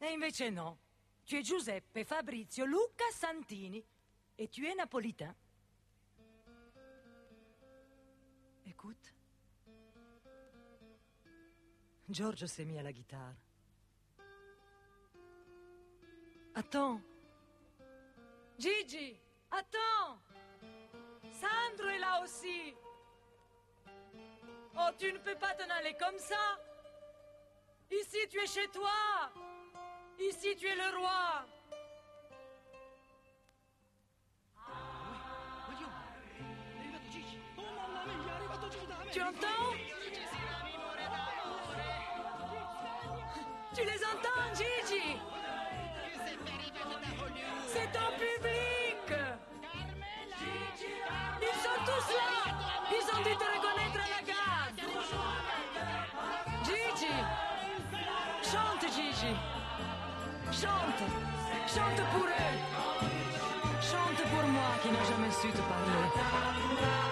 E 0.00 0.06
invece 0.06 0.50
no. 0.52 0.78
Tu 1.24 1.36
es 1.38 1.42
Giuseppe 1.42 2.04
Fabrizio 2.04 2.64
Luca 2.64 3.10
Santini 3.12 3.84
et 4.38 4.46
tu 4.46 4.64
es 4.68 4.74
napolitain. 4.76 5.34
Écoute. 8.66 9.14
Giorgio 12.08 12.46
s'est 12.46 12.64
mis 12.64 12.78
à 12.78 12.82
la 12.82 12.92
guitare. 12.92 13.34
Attends. 16.54 17.00
Gigi, 18.58 19.18
attends. 19.50 20.18
Sandro 21.32 21.88
est 21.88 21.98
là 21.98 22.22
aussi. 22.22 22.74
Oh, 24.76 24.90
tu 24.98 25.12
ne 25.12 25.18
peux 25.18 25.34
pas 25.36 25.54
t'en 25.54 25.68
aller 25.70 25.94
comme 25.98 26.18
ça. 26.18 26.58
Ici, 27.90 28.18
tu 28.30 28.38
es 28.38 28.46
chez 28.46 28.68
toi. 28.68 29.32
Ici, 30.18 30.56
tu 30.56 30.66
es 30.66 30.74
le 30.74 30.96
roi. 30.96 31.46
Entends 39.20 39.76
Tu 43.74 43.80
les 43.82 44.04
entends, 44.04 44.54
Gigi? 44.54 45.16
C'est 47.66 47.90
ton 47.92 48.08
public. 48.16 49.06
Ils 51.40 51.58
sont 51.60 51.80
tous 51.84 52.08
là. 52.14 52.32
Ils 52.90 53.06
ont 53.14 53.22
dû 53.22 53.34
te 53.36 53.44
reconnaître 53.44 53.96
à 53.96 54.08
la 54.14 54.22
gare 54.26 54.68
Gigi. 56.64 57.14
Chante, 58.42 58.92
Gigi. 58.92 59.34
Chante. 60.50 61.02
Chante 61.66 62.02
pour 62.12 62.26
eux. 62.26 62.56
Chante 63.80 64.22
pour 64.30 64.48
moi 64.48 64.70
qui 64.82 64.88
n'a 64.90 65.04
jamais 65.04 65.30
su 65.30 65.48
te 65.48 65.62
parler 65.62 67.11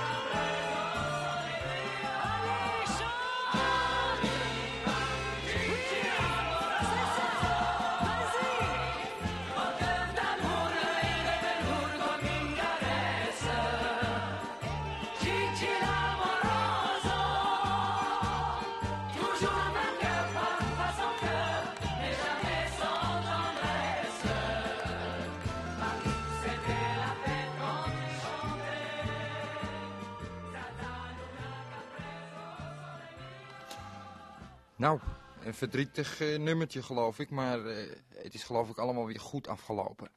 Nou, 34.81 35.01
een 35.43 35.55
verdrietig 35.55 36.21
eh, 36.21 36.39
nummertje 36.39 36.83
geloof 36.83 37.19
ik, 37.19 37.31
maar 37.31 37.67
eh, 37.67 37.97
het 38.15 38.35
is 38.35 38.43
geloof 38.43 38.69
ik 38.69 38.79
allemaal 38.79 39.07
weer 39.07 39.21
goed 39.21 39.49
afgelopen. 39.49 40.11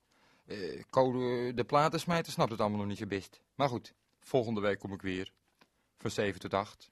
Eh 0.45 0.84
Code 0.89 1.53
de 1.53 1.64
platensmijter 1.64 2.32
snapt 2.32 2.51
het 2.51 2.59
allemaal 2.59 2.80
nog 2.80 2.88
niet 2.88 2.97
zo 2.97 3.05
best. 3.05 3.41
Maar 3.55 3.70
goed, 3.70 3.93
volgende 4.20 4.61
week 4.61 4.80
kom 4.80 4.93
ik 4.93 5.01
weer. 5.01 5.34
Van 5.97 6.11
7 6.11 6.39
tot 6.39 6.53
8. 6.53 6.91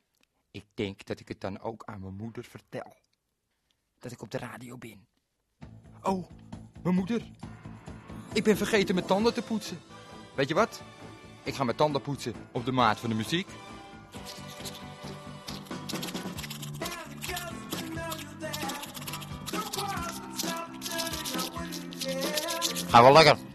Ik 0.51 0.65
denk 0.73 1.05
dat 1.05 1.19
ik 1.19 1.27
het 1.27 1.41
dan 1.41 1.59
ook 1.59 1.83
aan 1.85 2.01
mijn 2.01 2.15
moeder 2.15 2.43
vertel. 2.43 2.95
Dat 3.99 4.11
ik 4.11 4.21
op 4.21 4.31
de 4.31 4.37
radio 4.37 4.77
ben. 4.77 5.07
Oh, 6.01 6.29
mijn 6.83 6.95
moeder. 6.95 7.21
Ik 8.33 8.43
ben 8.43 8.57
vergeten 8.57 8.95
mijn 8.95 9.07
tanden 9.07 9.33
te 9.33 9.41
poetsen. 9.41 9.79
Weet 10.35 10.47
je 10.47 10.53
wat? 10.53 10.81
Ik 11.43 11.53
ga 11.53 11.63
mijn 11.63 11.77
tanden 11.77 12.01
poetsen 12.01 12.33
op 12.51 12.65
de 12.65 12.71
maat 12.71 12.99
van 12.99 13.09
de 13.09 13.15
muziek. 13.15 13.47
Ga 22.91 23.01
wel 23.01 23.13
lekker. 23.13 23.35
Speak 23.35 23.50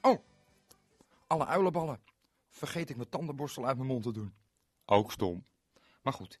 Oh, 0.00 0.18
alle 1.26 1.46
uilenballen. 1.46 2.00
Vergeet 2.48 2.90
ik 2.90 2.96
mijn 2.96 3.08
tandenborstel 3.08 3.66
uit 3.66 3.76
mijn 3.76 3.88
mond 3.88 4.02
te 4.02 4.12
doen. 4.12 4.34
Ook 4.84 5.12
stom. 5.12 5.44
Maar 6.02 6.12
goed, 6.12 6.40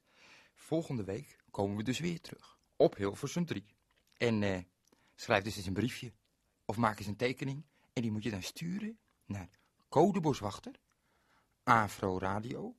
volgende 0.54 1.04
week 1.04 1.36
komen 1.50 1.76
we 1.76 1.82
dus 1.82 1.98
weer 1.98 2.20
terug. 2.20 2.58
Op 2.76 2.96
Hilversum 2.96 3.44
3. 3.44 3.64
En 4.16 4.42
eh, 4.42 4.58
schrijf 5.14 5.44
dus 5.44 5.56
eens 5.56 5.66
een 5.66 5.72
briefje. 5.72 6.12
Of 6.64 6.76
maak 6.76 6.98
eens 6.98 7.06
een 7.06 7.16
tekening. 7.16 7.64
En 7.92 8.02
die 8.02 8.10
moet 8.10 8.22
je 8.22 8.30
dan 8.30 8.42
sturen 8.42 8.98
naar 9.26 9.48
Codeboswachter, 9.88 10.74
Afro 11.62 12.18
Radio, 12.18 12.76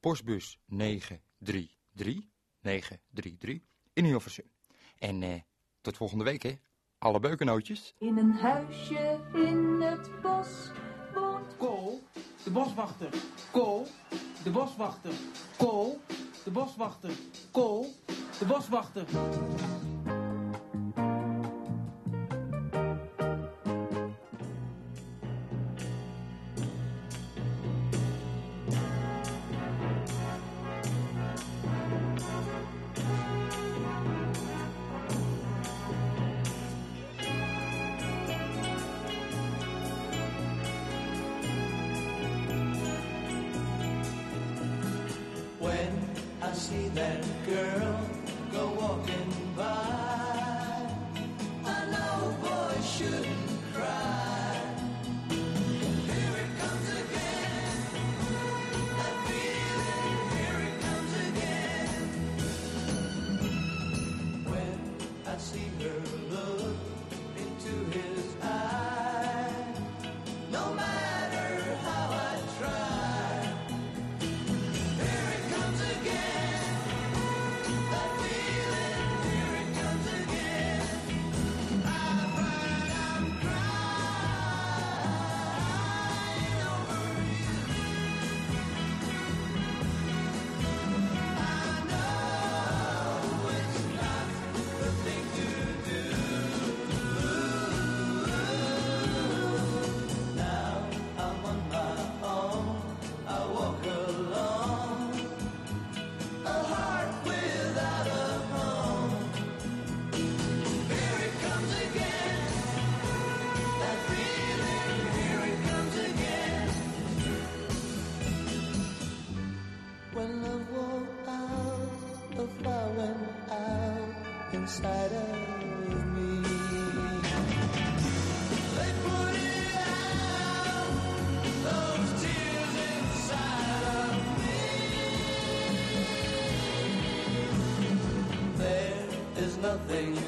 postbus 0.00 0.58
933, 0.66 2.28
933 2.60 3.60
in 3.92 4.04
Hilversum. 4.04 4.50
En 4.98 5.22
eh, 5.22 5.40
tot 5.80 5.96
volgende 5.96 6.24
week, 6.24 6.42
hè. 6.42 6.58
Alle 7.04 7.20
beukennootjes. 7.20 7.94
In 7.98 8.18
een 8.18 8.32
huisje 8.32 9.20
in 9.34 9.80
het 9.80 10.10
bos 10.22 10.70
woont 11.14 11.56
Kool, 11.56 12.02
de 12.44 12.50
boswachter. 12.50 13.08
Kool, 13.50 13.86
de 14.44 14.50
boswachter. 14.50 15.12
Kool, 15.56 16.00
de 16.44 16.50
boswachter. 16.50 17.10
Kool, 17.50 17.86
de 18.38 18.44
boswachter. 18.46 19.04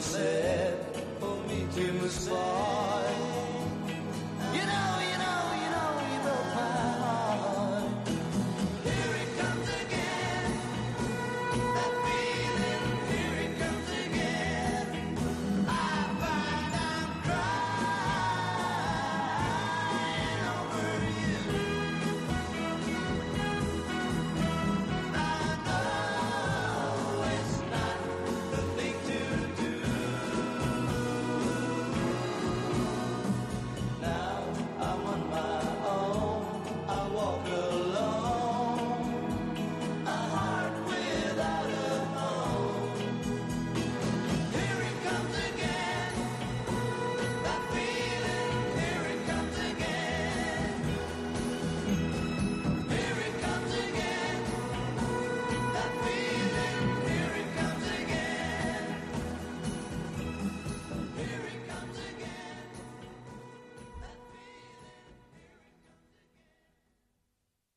say 0.01 0.26